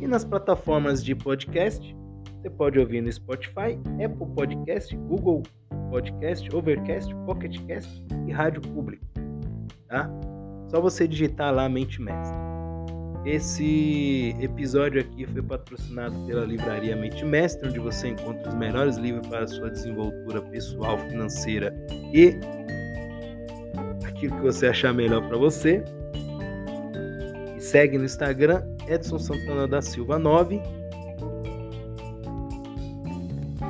E 0.00 0.06
nas 0.06 0.24
plataformas 0.24 1.04
de 1.04 1.14
podcast, 1.14 1.94
você 2.40 2.48
pode 2.48 2.78
ouvir 2.78 3.02
no 3.02 3.12
Spotify, 3.12 3.78
Apple 4.02 4.34
Podcast, 4.34 4.96
Google 4.96 5.42
Podcast, 5.90 6.56
Overcast, 6.56 7.14
Pocket 7.26 7.60
Cast 7.66 8.02
e 8.26 8.32
Rádio 8.32 8.62
Público, 8.62 9.04
tá? 9.88 10.08
Só 10.70 10.80
você 10.80 11.06
digitar 11.06 11.52
lá 11.52 11.68
Mente 11.68 12.00
Mestre. 12.00 12.55
Esse 13.26 14.36
episódio 14.40 15.00
aqui 15.00 15.26
foi 15.26 15.42
patrocinado 15.42 16.16
pela 16.26 16.44
livraria 16.44 16.94
Mente 16.94 17.24
Mestre, 17.24 17.68
onde 17.68 17.80
você 17.80 18.10
encontra 18.10 18.48
os 18.48 18.54
melhores 18.54 18.96
livros 18.98 19.26
para 19.26 19.42
a 19.42 19.48
sua 19.48 19.68
desenvoltura 19.68 20.40
pessoal, 20.42 20.96
financeira 20.96 21.76
e 22.14 22.38
aquilo 24.06 24.36
que 24.36 24.42
você 24.42 24.68
achar 24.68 24.94
melhor 24.94 25.26
para 25.26 25.36
você 25.36 25.82
segue 27.58 27.98
no 27.98 28.04
Instagram, 28.04 28.62
Edson 28.86 29.18
Santana 29.18 29.66
da 29.66 29.82
Silva 29.82 30.20
9. 30.20 30.62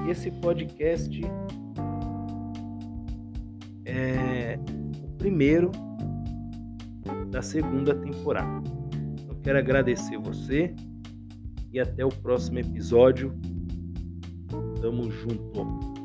E 0.06 0.10
esse 0.10 0.30
podcast 0.32 1.18
é 3.86 4.58
o 5.02 5.08
primeiro 5.16 5.70
da 7.30 7.40
segunda 7.40 7.94
temporada. 7.94 8.65
Quero 9.46 9.60
agradecer 9.60 10.18
você 10.18 10.74
e 11.72 11.78
até 11.78 12.04
o 12.04 12.08
próximo 12.08 12.58
episódio. 12.58 13.32
Tamo 14.82 15.08
junto. 15.08 15.95